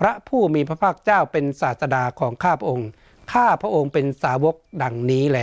[0.00, 2.88] พระผู้มีพระภาคเจ้าเป็นศาสดาของข้าพระองค์
[3.32, 5.38] ข้าพระองค์เป็นสาวกดังนี้แล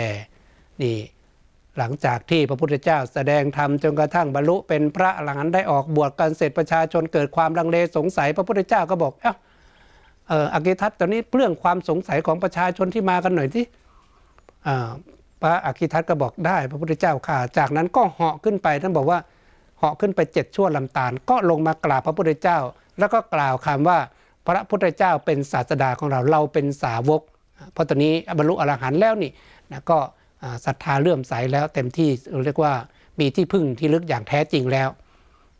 [0.81, 0.97] นี่
[1.77, 9.33] หลังจากที่พระพุทธเจ้าแสดงธรรมจนกระทั่งบรรลุเป็นพระอรหันต์ได้ออกบวชกันเสร็จประชาชนเกิดความลังเลสงสัยพระพุทธเจ้าก็บอกเอ้า
[10.31, 13.65] อออกิทัตตอนนี้เรื่องความสงสัยของประชาชนที่มากันหน่อยที่
[15.41, 19.19] พระอกิทัตก็บอกได้ พระพุทธเจ้าค่ะ จากนั้นก็เหาะขึ้นไปท่านบอกว่า
[19.77, 22.57] เหาะขึ้นไปเจ็ดชั่วลำตาล ก็ลงมากราบพระพุทธเจ้า
[22.99, 23.99] แล้วก็กล่าวคำว่า
[24.47, 27.21] พระพุทธเจ้าเป็นศาสดาของเราเราเป็นสาวก
[27.73, 29.31] เพราะตอนนี้บรรลุอรหันต์แล้วนี่
[29.71, 29.97] นะก็
[30.65, 32.09] ศรัทธาเลื่อมใสแล้วเต็มที่
[32.45, 32.73] เรียกว่า
[33.19, 34.89] มีที่พึ่งที่ลึกอย่างแท้จริงแล้ว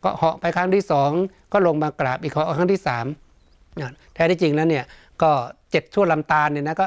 [0.04, 1.10] ก็เหาะไปครั้งที่สอง
[1.52, 3.06] ก็ลงมากราบอีกครั้งที่สาม
[4.14, 4.84] แท้ที่จริงแล้วเนี่ย
[5.22, 5.30] ก็
[5.70, 6.86] เจ็ดชั่วลำตาลเนี่ยนะก็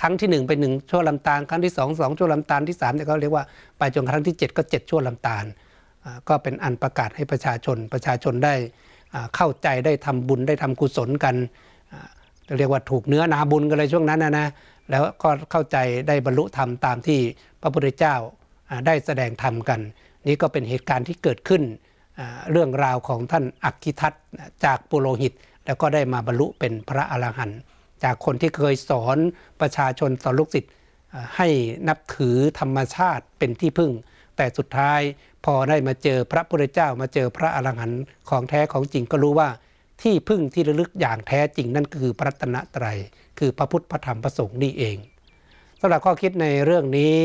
[0.00, 3.44] ครั้งที่หนึ่งเป็นหนึ่งชั่วลำตาลครั้งที่สองสองชั่วลำตาลที่สามเนี่ยเขาเรียกว่า
[3.78, 5.44] ไปจนครั้งที่เจ็ดก็เจ็ดชั่วลำตาล
[6.28, 8.54] ก็เป็นอันประกาศให้ประชาชนประชาชนได้
[9.36, 11.34] เข้าใจได้ทำบุญได้ทำกุศลกัน
[12.58, 14.48] เรียกว่าถูกเนื้อนาบุญกันเลยช่วงนั้นนะนะ
[14.90, 15.76] แล้วก็เข้าใจ
[16.08, 17.20] ได้บรรลุธรรมตามที่
[17.62, 18.14] พระพุทธเจ้า
[18.86, 19.80] ได้แสดงธรรมกัน
[20.26, 21.62] นี่ก็เป็นเหตุการณ์ที่เกิดขึ้น
[22.50, 24.12] เรื่องราวของท่านอักขิทัต
[24.64, 25.32] จากปุโรหิต
[25.70, 27.60] แล้วก็ได้มาบรรลุเป็นพระอรหันต์
[28.04, 29.18] จากคนที่เคยสอน
[29.60, 30.72] ประชาชนสอนลูกศิษย์
[31.36, 31.48] ให้
[31.88, 33.90] นับถือธรรมชาติเป็นที่พึ่ง
[34.36, 35.00] แต่สุดท้าย
[35.44, 39.48] พอได้มาเจอพระพุทธเจ้ามาเจอพระอรหันต์ของแท้ของจริงก็รู้ว่า
[40.02, 42.86] ที่พึ่งที่ระลึกอย่างแท้จริงนั่นคือพระตนะไตร
[43.38, 44.96] คือพระพุทธพระธรรมพระสงฆ์นี่เอง
[45.80, 47.16] สำหรับข้อคิดในเรื่องนี้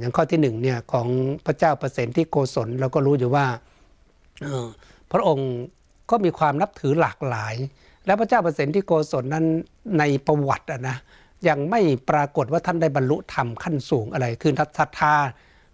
[0.00, 1.08] อย่างข้อที่หนึ่งเนี่ยของ
[1.46, 3.46] พระเจ้าประเสนที่โกศลเราก็รู้อยู่ว่า
[5.12, 5.50] พระองค์
[6.10, 7.54] ก็มีความนับถือหลากหลาย
[8.06, 9.44] และพระเจ้าประเสนที่โกศลนั้น
[9.98, 10.96] ในประวัตินะ
[11.48, 11.80] ยังไม่
[12.10, 15.14] ปรากฏว่าท่านได้บรรลุธรรมขั้นสูงอะไร คือทัศธา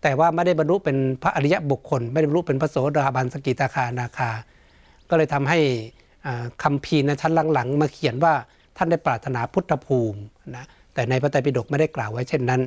[0.03, 4.31] แต่ว่าไม่ได้บรรลุเป็นพระอริยบุคคล ไม่ได้บรรลุเป็นพระโสดาบันสกิตาคานาคา
[5.09, 5.59] ก็เลยทำให้
[6.63, 8.35] คำพีในชั้นหลังๆ มาเขียนว่า
[8.77, 10.21] ท่านได้ปรารถนาพุทธภูมิ
[10.57, 10.65] นะ
[10.95, 12.61] แต่ในพระไตรปิฎกไม่ได้กล่าวไว้เช่นนั้น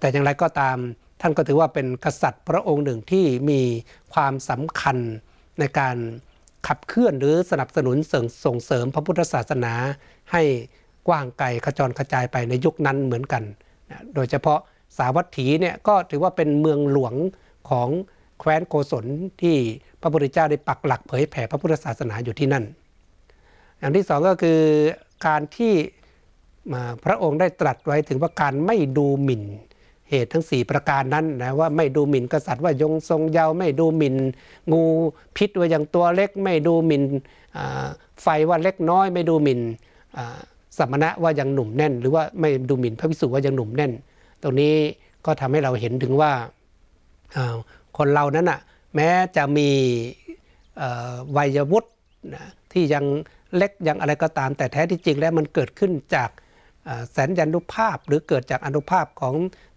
[0.00, 0.76] แต่อย่างไรก็ตาม
[1.20, 3.60] ท่านก็ถือว่าเป็นกษัตริย์พระองค์หนึ่งที่มี
[4.14, 4.96] ความสำคัญ
[5.60, 5.96] ในการ
[6.66, 7.96] ขับเคลื่อนหรือสนับสนุน
[8.44, 9.74] ส่งเสริมพระพุทธศาสนา
[10.32, 10.42] ให้
[11.08, 13.42] กว้างไกลขจรกระจายไปในยุคนั้นเหมือนกัน
[13.90, 14.60] นะโดยเฉพาะ
[14.98, 17.14] สาวัตถีเนี่ยก็ถือว่าเป็นเมืองหลวง
[17.70, 17.88] ของ
[18.40, 19.04] แคว้นโกศล
[19.42, 19.56] ที่
[20.00, 22.64] พระพุทธเจ้าได้ปักหลักเผยแผ่พระพุทธศาสนาอยู่ที่นั่น
[23.78, 24.60] อย่างที่สองก็คือ
[25.26, 25.74] การที่
[27.04, 29.42] พระองค์ได้ตรัสไว้ถึงว่าการไม่ดูหมิ่น
[30.10, 34.16] เหตุทั้ง 4 ประการนั้นนะว่าไม่ดูหมิ่นกษัตริย์ว่ายงทรงเยาวไม่ดูหมิ่น
[34.72, 34.82] งู
[35.36, 37.02] พิษว่าอย่างตัวเล็ก ไม่ดูหมิ่น
[38.22, 39.60] ไฟว่าเล็กน้อย ไม่ดูหมิ่น
[40.78, 43.92] สมณะว่ายังหนุ่มแน่น หรือว่าไม่ดูหมิ่นพระพิสุว่ายังหนุ่มแน่น
[44.42, 44.74] ตรงนี้
[45.26, 46.32] ก็ทำให้เราเห็นถึงว่า
[47.96, 48.60] คนเรานั้นอะ
[48.94, 49.68] แม้จะมี
[51.36, 51.90] วัยวุฒิ
[52.34, 53.04] นะที่ยัง
[53.56, 56.30] เล็กยังอะไรก็ตาม แต่แท้ที่จริงแล้วมันเกิดขึ้นจาก
[57.12, 59.34] แสนยันุภาพหรือเกิดจากอนุภาพของ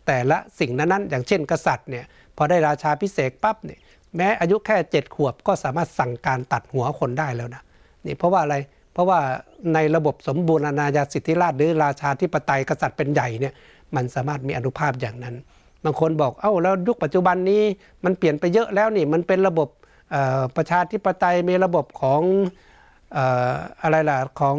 [0.10, 2.05] แต่ละสิ่งนั้นๆอย่างเช่นกษัตริย์เนี่ย
[2.38, 3.80] พอได้ราชาพิเศษปั๊บเนี่ย
[4.16, 7.62] แม้อายุแค่เจ็ดขวบก็สามารถสั่งการตัดหัวคนได้แล้วนะ
[8.05, 8.55] นี่เพราะว่าอะไร
[8.93, 9.20] เพราะว่า
[9.74, 13.53] ในระบบสมบูรณาญาสิทธิราชหรือราชาธิปไตยกษัตริย์เป็นใหญ่เนี่ย
[13.95, 15.36] มันสามารถมีอนุภาพอย่างนั้น
[15.84, 17.64] บางคนบอกเอ้าแล้วยุคปัจจุบันนี้
[18.05, 19.68] มันเปลี่ยนไปเยอะแล้วนี่มันเป็นระบบ
[20.57, 22.22] ประชาธิปไตยมีระบบของ
[23.82, 24.57] อะไรล่ะของ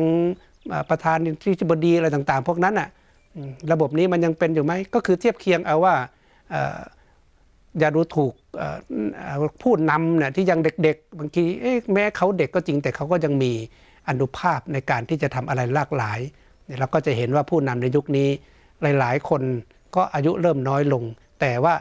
[0.91, 2.89] ประธานที่บดีอะไรต่างๆ พวกนั้นอะ
[3.73, 5.95] ระบบนี้มันยังเป็นอยู่ไหมก็คือเทียบเคียงเอาว่า
[7.79, 8.35] อย่าดูถูก
[9.63, 11.43] ผู้นำเนี่ยที่ยังเด็กๆ บางที
[11.93, 13.53] แม้เขาเด็กก็จริงแต่เขาก็ยังมี
[14.09, 16.21] อนุภาพในการที่จะทำอะไรหลากหลาย
[16.79, 18.29] เราก็จะเห็นว่าผู้นำในยุคนี้
[18.99, 19.43] หลาย ๆ คน
[19.97, 21.03] ก็อายุเริ่มน้อยลง
[21.41, 21.75] แต่ว่า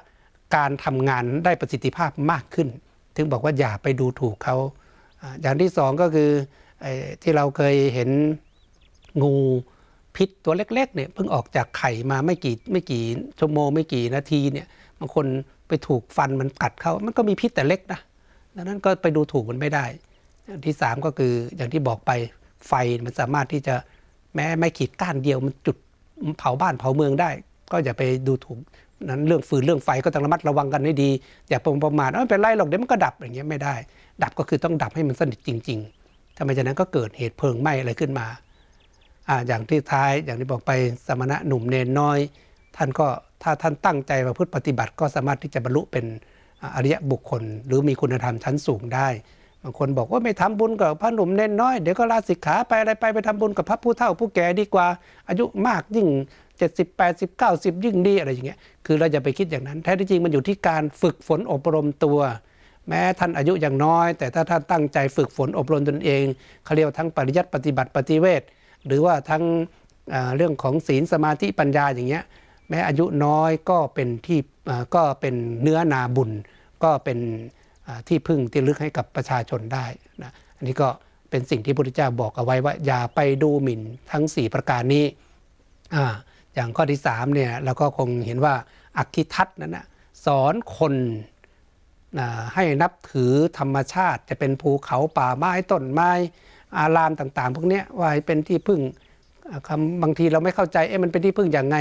[0.55, 2.67] การทำงานได้ประสิทธิภาพมากขึ้น
[3.15, 4.57] ถึงบอกว่าอย่าไปดูถูกเขา
[5.41, 6.29] อย่างที่สองก็คือ
[7.21, 8.09] ที่เราเคยเห็น
[9.21, 9.35] งู
[10.20, 13.03] พิษตัวเล็กๆเนี่ยเพิ่งออกจากไข่มาไม่กี่ไม่กี่
[13.39, 14.67] ชั่วโมงไม่กี่นาทีเนี่ย
[14.99, 15.26] บางคน
[15.67, 17.99] ไปถูกฟันมันกัดเขามันก็มีพิษแต่เล็กนะ
[18.55, 19.86] ดังนั้นก็ไปดูถูกมันไม่ได้
[20.65, 22.11] ที่สามก็คืออย่างที่บอกไป
[22.67, 22.74] ไฟ
[23.05, 23.76] มันสามารถที่จะ
[24.36, 25.78] แม้ไม่ขีดก้านเดียวมันจุด
[26.39, 27.30] เผาบ้านเผาเมืองได้
[27.72, 28.59] ก็อย่าไปดูถูก
[29.05, 31.09] นั้นเรื่องฟืนเรื่องไฟก็ต้องระมัดระวังกันให้ดี
[31.49, 33.76] อย่าประมาทไม่เป็นไรหรอกเดี๋ยวมันก็ดับอย่างเงี้ยไม่ได้
[34.24, 38.28] ดับก็คือต้องดับให้มันสนิทจริง ๆ ถ้าไม่ฉะนั้นก็เกิดเหตุเพลิงไหม้อะไรขึ้นมา
[39.47, 40.71] อย่างที่ท้ายอย่างที่บอกไป
[41.07, 42.19] สมณะหนุ่มเนนน้อย
[42.77, 43.07] ท่านก็
[43.43, 46.05] ถ้าท่านตั้งใจมาพุทธปฏิบัติ ก็สามารถที่จะบรรลุเป็น
[46.75, 49.07] อริยบุคคล หรือมีคุณธรรมชั้นสูงได้
[49.63, 54.88] บางคนบอกว่าไม่ทำบุญกับพระหนุ่มเน้นน้อยเดี๋ยวก็ลาสิกขาไปอะไรไปไปทำบุญกับพระผู้เฒ่าผู้แก่ดีกว่า
[55.30, 56.07] อายุมากยิ่ง
[56.59, 62.19] 70 80 90 ยิ่งดีอะไรอย่างเงี้ยคือเราจะไปคิดอย่างนั้น แท้ที่จริงมันอยู่ที่การฝึกฝนอบรมตัว
[62.88, 66.23] แม้ท่านอายุอย่างน้อย แต่ถ้าท่านตั้งใจฝึกฝนอบรมตนเอง
[66.63, 68.41] เขาเรียกทั้งปริยัติปฏิบัติปฏิเวท
[68.88, 69.43] หรือว่าทั้ง
[70.36, 72.23] เรื่องของศีลสมาธิปัญญาอย่างเงี้ย
[72.69, 74.39] แม้อายุน้อยก็เป็นที่
[74.95, 76.32] ก็เป็นเนื้อนาบุญ
[76.84, 77.19] ก็เป็น
[78.07, 79.86] ที่พึ่งที่ลึกให้กับประชาชนได้
[80.23, 80.89] นะอันนี้ก็
[81.30, 85.05] เป็นสิ่งที่พระพุทธเจ้าบอกเอาไว้ว่าอย่าไปดูหมิ่นทั้ง 4 ประการนี้
[85.95, 85.97] อ
[86.55, 88.55] อย่างข้อที่3เนี่ยเราก็คงเห็นว่า
[88.97, 89.86] อักขิทัศนั้นนะ
[90.25, 90.93] สอนคน
[92.53, 96.11] ให้นับถือธรรมชาติจะเป็นภูเขาป่าไม้ต้นไม้
[96.78, 98.80] อารามต่างๆ พวกนี้ว่าเป็นที่พึ่ง
[99.67, 101.78] คำบางทีเราไม่เข้าใจเอ๊ะมันเป็นที่พึ่งอย่างไง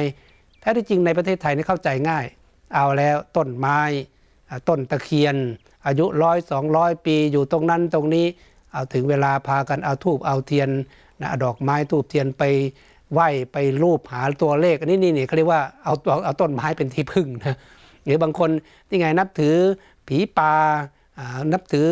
[0.61, 2.25] แท้ที่จริงในประเทศไทยนี่เข้าใจง่าย
[2.75, 3.81] เอาแล้วต้นไม้
[4.69, 5.37] ต้นตะเคียน
[5.87, 8.27] อายุร้อยสองร้อยปีอยู่ตรงนั้นตรงนี้
[8.73, 10.69] เอาถึงเวลาพากันเอาทูบเอาเทียน
[11.23, 12.43] นะดอกไม้ทูบเทียนไป
[13.13, 17.57] ไหว้ไปรูปหาตัวเลขอันนี้นี่นี่เขาเรียกว่าเอาเอาต้นไม้เป็นที่พึ่งนะ
[18.05, 18.51] หรือบางคน
[18.89, 19.57] ที่ไงนับถือ
[20.09, 20.55] ผีป่า
[21.53, 21.89] นับถือ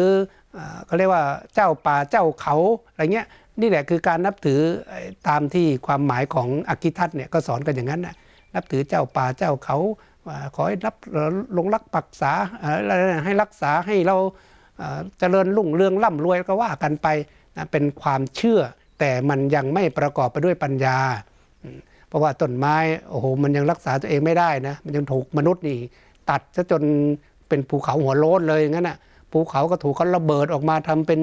[0.86, 2.56] เขาเรียกว่าเจ้าป่าเจ้าเขา
[2.90, 3.26] อะไรเงี้ย
[3.60, 4.60] นี่แหละคือการนับถือ
[5.28, 8.14] ตามที่ความหมายของอคิทัตเนี่ยก็สอนกันอย่างนั้นนะ
[8.54, 9.78] นับถือเจ้าป่าเจ้าเขา
[10.54, 10.96] ขอให้รับ
[11.56, 12.32] ลงรักปักษา
[13.24, 14.16] ให้รักษาให้เรา
[15.18, 17.06] เจริญรุ่งเรืองร่ำรวยก็ว่ากันไป
[17.56, 18.60] นะเป็นความเชื่อ
[19.00, 20.98] แต่มันยังไม่ประกอบไปด้วยปัญญา
[22.08, 22.76] เพราะว่าต้นไม้
[23.10, 25.78] โอ้โหมันยังรักษาตัวเองไม่ได้นะมันยังถูกมนุษย์นี่
[26.30, 26.82] ตัดซะจน
[27.48, 28.96] เป็นภูเขาหัวโล้นเลยอย่างนั้นอะ
[29.30, 31.20] ภูเขาก็ถูกเขาระเบิดออกมาทำเป็น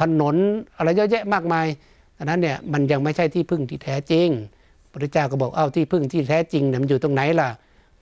[0.00, 0.36] ถนน
[0.76, 1.66] อะไรเยอะแยะมากมาย
[2.16, 4.28] ดังนั้นเนี่ยมันยังไม่ใช่ที่พึ่งที่แท้จริง
[4.90, 7.48] พระเจ้าก็บอกเอ้าที่พึ่งที่แท้จริงเนี่ยมันอยู่ตรงไหนล่ะ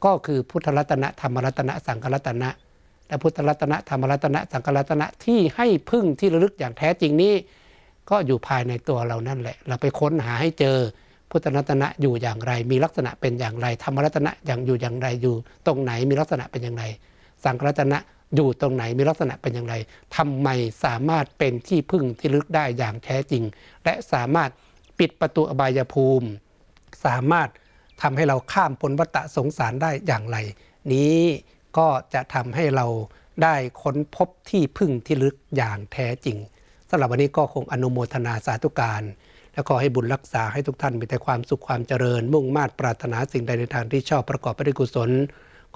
[0.04, 2.50] ก็คือพุทธรัตนะธรรมรัตนะสังฆรัตนะ
[3.08, 7.34] และพุทธรัตนะธรรมรัตนะสังฆรัตนะที่ให้พึ่งที่ระลึกอย่างแท้จริงนี้
[8.10, 10.76] ก็อยู่ภายในตัวเรานั่นแหละ เราไปค้นหาให้เจอ
[11.30, 15.34] พุทธรัตนะอยู่อย่างไร มีลักษณะเป็นอย่างไร ธรรมรัตนะอย่างอยู่อย่างไรอยู่
[15.66, 16.84] ตรงไหนมีลักษณะเป็นอย่างไร
[17.44, 17.98] สังฆรัตนะ
[18.34, 19.74] อยู่ตรงไหนมีลักษณะเป็นอย่างไร
[20.16, 20.48] ทำไม
[20.84, 23.42] สามารถเป็นที่พึ่งที่ลึกได้อย่างแท้จริง
[23.84, 24.50] และสามารถ
[24.98, 26.28] ปิดประตูอบายภูมิ
[27.04, 27.48] สามารถ
[28.02, 30.38] ทำให้เราข้ามพ้นวัฏสงสารได้อย่างไร
[30.92, 31.18] นี้
[31.78, 32.86] ก็จะทำให้เรา
[33.42, 36.36] ได้ค้นพบที่พึ่งที่ลึกอย่างแท้จริง
[36.90, 39.02] สำหรับวันนี้ก็คงอนุโมทนาสาธุการ
[39.52, 45.10] และขอให้บุญรักษาให้ทุกท่านมีแต่ความสุขความเจริญ มุ่งมา่ปรารถนาสิ่งใดในทางที่ชอบประกอบไปด้วยกุศล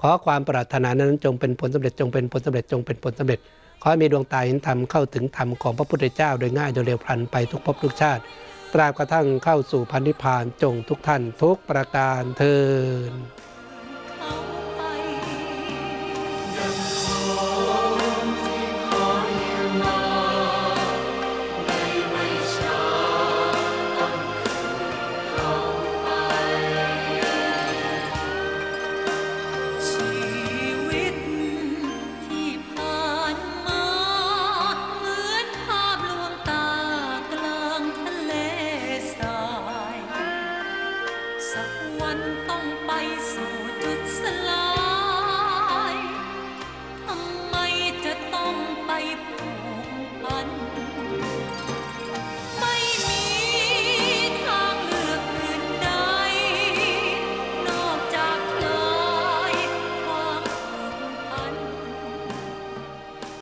[0.01, 3.39] ขอความปรารถนานั้นจงเป็นผลสำเร็จจงเป็นผลสำเร็จจงเป็นผลสำเร็จ
[3.81, 8.21] ขอให้มีดวงตาเห็นธรรมเข้าถึงธรรมของพระพุทธเจ้าโดยง่ายโดยเร็วพลันไปทุกภพทุกชาติ
[8.73, 12.55] ตราบกระทั่งเข้าสู่พันธิพานจงทุกท่านทุกประการเทิ
[13.11, 13.13] น